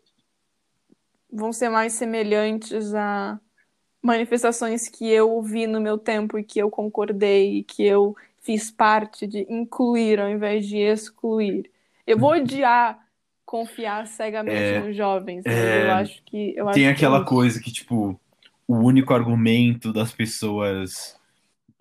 [1.31, 3.39] vão ser mais semelhantes a
[4.03, 8.71] manifestações que eu vi no meu tempo e que eu concordei e que eu fiz
[8.71, 11.71] parte de incluir ao invés de excluir.
[12.07, 12.99] Eu vou odiar
[13.45, 17.23] confiar cegamente É, nos jovens, é, eu acho que eu acho Tem que é aquela
[17.23, 17.25] isso.
[17.25, 18.19] coisa que, tipo,
[18.67, 21.17] o único argumento das pessoas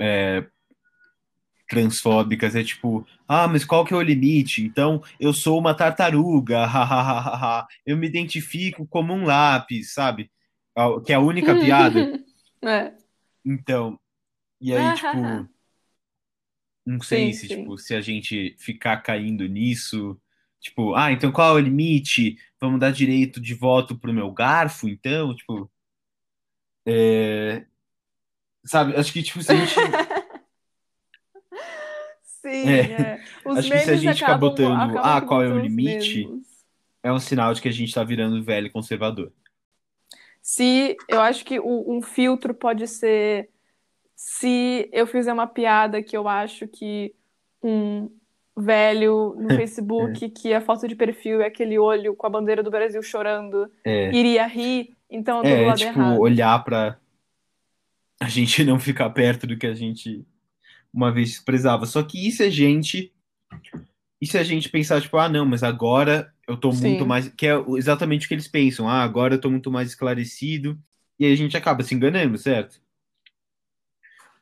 [0.00, 0.46] é,
[1.68, 4.62] transfóbicas é tipo, ah, mas qual que é o limite?
[4.62, 10.30] Então, eu sou uma tartaruga, hahaha, eu me identifico como um lápis, sabe?
[10.76, 12.10] Ah, Que é a única piada.
[12.62, 12.94] É.
[13.44, 13.98] Então,
[14.60, 15.48] e aí, tipo,
[16.86, 17.48] não sei Sim, se, sim.
[17.48, 20.20] tipo, se a gente ficar caindo nisso,
[20.60, 22.36] tipo, ah, então qual é o limite?
[22.60, 25.70] Vamos dar direito de voto pro meu garfo, então, tipo,
[26.86, 27.64] é,
[28.64, 28.96] sabe?
[28.96, 29.74] Acho que, tipo, se a gente,
[32.22, 33.20] Sim, é, é.
[33.44, 36.28] Os acho que se a gente ficar botando, acabam ah, qual é o limite,
[37.02, 39.32] é um sinal de que a gente tá virando velho conservador.
[40.42, 43.48] Se eu acho que o- um filtro pode ser
[44.14, 47.14] se eu fizer uma piada que eu acho que
[47.62, 48.10] um
[48.56, 52.70] velho no Facebook que a foto de perfil é aquele olho com a bandeira do
[52.70, 56.20] Brasil chorando É, iria rir, então eu tô do é, lado tipo, errado.
[56.20, 56.98] olhar pra
[58.20, 60.26] a gente não ficar perto do que a gente
[60.92, 61.86] uma vez desprezava.
[61.86, 63.12] Só que isso é gente.
[64.20, 67.08] E se a gente pensar, tipo, ah, não, mas agora eu tô muito Sim.
[67.08, 67.28] mais.
[67.28, 68.88] Que é exatamente o que eles pensam.
[68.88, 70.78] Ah, agora eu tô muito mais esclarecido.
[71.18, 72.82] E aí a gente acaba se enganando, certo?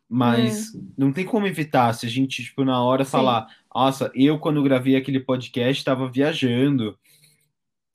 [0.08, 3.04] Mas não tem como evitar se a gente, tipo, na hora.
[3.04, 3.10] Sim.
[3.10, 6.98] falar, nossa, eu quando gravei aquele podcast tava viajando,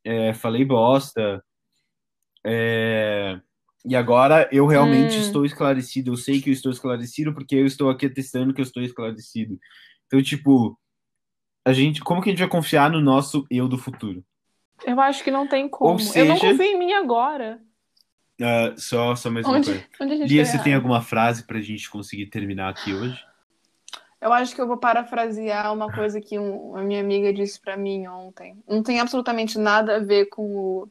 [0.04, 1.44] é, falei bosta,
[2.48, 3.40] é,
[3.86, 5.22] e agora eu realmente Hum.
[5.22, 8.64] estou esclarecido, eu sei que eu estou esclarecido porque eu estou aqui atestando que eu
[8.64, 9.60] estou esclarecido.
[10.08, 10.80] Então, tipo,
[11.66, 14.24] a gente, como que a gente vai confiar no nosso eu do futuro?
[14.86, 15.92] Eu acho que não tem como.
[15.94, 17.60] Ou Eu não seja- confio em mim agora.
[18.42, 19.86] Ah, só, só mais uma Onde, coisa.
[20.00, 23.18] onde a gente Lia, você tem alguma frase pra gente conseguir terminar aqui hoje?
[24.22, 27.76] Eu acho que eu vou parafrasear uma coisa que um- a minha amiga disse pra
[27.78, 28.58] mim ontem.
[28.68, 30.90] Não tem absolutamente nada a ver com o,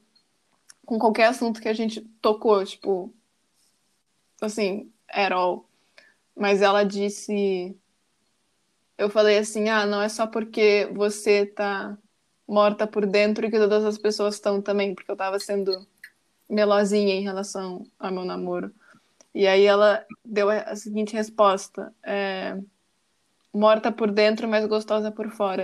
[0.86, 3.12] com qualquer assunto que a gente tocou, tipo,
[4.40, 5.68] assim, at all.
[6.34, 7.76] Mas ela disse,
[8.96, 11.98] eu falei assim, ah, não é só porque você tá
[12.48, 15.86] morta por dentro que todas as pessoas estão também, porque eu tava sendo
[16.48, 18.72] melosinha em relação ao meu namoro.
[19.34, 22.56] E aí ela deu a a seguinte resposta: é,
[23.52, 25.54] morta por dentro, mas gostosa por fora.